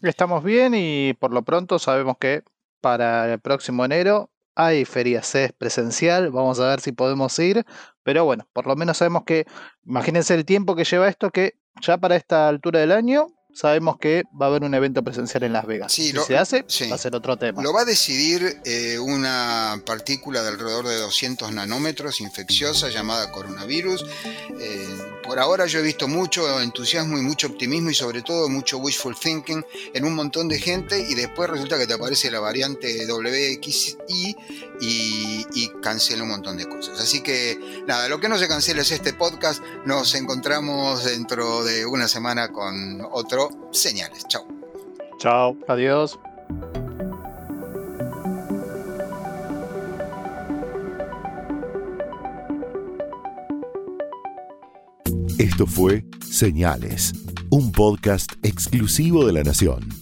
Estamos 0.00 0.42
bien 0.42 0.72
y 0.74 1.12
por 1.14 1.34
lo 1.34 1.42
pronto 1.42 1.78
sabemos 1.78 2.16
que 2.18 2.42
para 2.80 3.30
el 3.30 3.40
próximo 3.40 3.84
enero 3.84 4.30
hay 4.54 4.86
Feria 4.86 5.22
CES 5.22 5.52
presencial. 5.52 6.30
Vamos 6.30 6.60
a 6.60 6.68
ver 6.68 6.80
si 6.80 6.92
podemos 6.92 7.38
ir. 7.38 7.66
Pero 8.02 8.24
bueno, 8.24 8.48
por 8.54 8.66
lo 8.66 8.74
menos 8.74 8.96
sabemos 8.96 9.24
que, 9.24 9.44
imagínense 9.84 10.34
el 10.34 10.46
tiempo 10.46 10.74
que 10.74 10.84
lleva 10.84 11.08
esto, 11.08 11.30
que 11.30 11.58
ya 11.82 11.98
para 11.98 12.16
esta 12.16 12.48
altura 12.48 12.80
del 12.80 12.92
año 12.92 13.26
sabemos 13.54 13.98
que 13.98 14.24
va 14.40 14.46
a 14.46 14.48
haber 14.48 14.64
un 14.64 14.74
evento 14.74 15.02
presencial 15.02 15.42
en 15.42 15.52
Las 15.52 15.66
Vegas. 15.66 15.92
si 15.92 16.12
se 16.12 16.36
hace, 16.36 16.64
va 16.90 16.94
a 16.94 16.98
ser 16.98 17.14
otro 17.14 17.36
tema. 17.36 17.62
Lo 17.62 17.72
va 17.72 17.82
a 17.82 17.84
decidir 17.84 18.60
eh, 18.64 18.98
una 18.98 19.80
partícula 19.84 20.42
de 20.42 20.48
alrededor 20.48 20.86
de 20.86 20.96
200 20.96 21.52
nanómetros 21.52 22.20
infecciosa 22.20 22.88
llamada 22.88 23.30
coronavirus. 23.30 24.04
Eh, 24.60 24.98
por 25.22 25.38
ahora 25.38 25.66
yo 25.66 25.78
he 25.78 25.82
visto 25.82 26.08
mucho 26.08 26.60
entusiasmo 26.60 27.18
y 27.18 27.22
mucho 27.22 27.46
optimismo 27.46 27.90
y 27.90 27.94
sobre 27.94 28.22
todo 28.22 28.48
mucho 28.48 28.78
wishful 28.78 29.14
thinking 29.16 29.64
en 29.94 30.04
un 30.04 30.14
montón 30.14 30.48
de 30.48 30.58
gente 30.58 31.06
y 31.08 31.14
después 31.14 31.48
resulta 31.48 31.78
que 31.78 31.86
te 31.86 31.94
aparece 31.94 32.30
la 32.30 32.40
variante 32.40 33.06
WXI 33.06 34.36
y, 34.82 35.46
y 35.54 35.68
cancela 35.80 36.24
un 36.24 36.30
montón 36.30 36.56
de 36.56 36.68
cosas. 36.68 37.00
Así 37.00 37.22
que 37.22 37.84
nada, 37.86 38.08
lo 38.08 38.18
que 38.18 38.28
no 38.28 38.36
se 38.36 38.48
cancela 38.48 38.82
es 38.82 38.90
este 38.90 39.12
podcast. 39.12 39.62
Nos 39.86 40.14
encontramos 40.14 41.04
dentro 41.04 41.62
de 41.62 41.86
una 41.86 42.08
semana 42.08 42.48
con 42.48 43.00
otro 43.12 43.48
Señales. 43.70 44.26
Chao. 44.26 44.44
Chao. 45.18 45.56
Adiós. 45.68 46.18
Esto 55.38 55.66
fue 55.66 56.04
Señales, 56.28 57.12
un 57.50 57.72
podcast 57.72 58.32
exclusivo 58.42 59.24
de 59.26 59.32
La 59.32 59.42
Nación. 59.42 60.01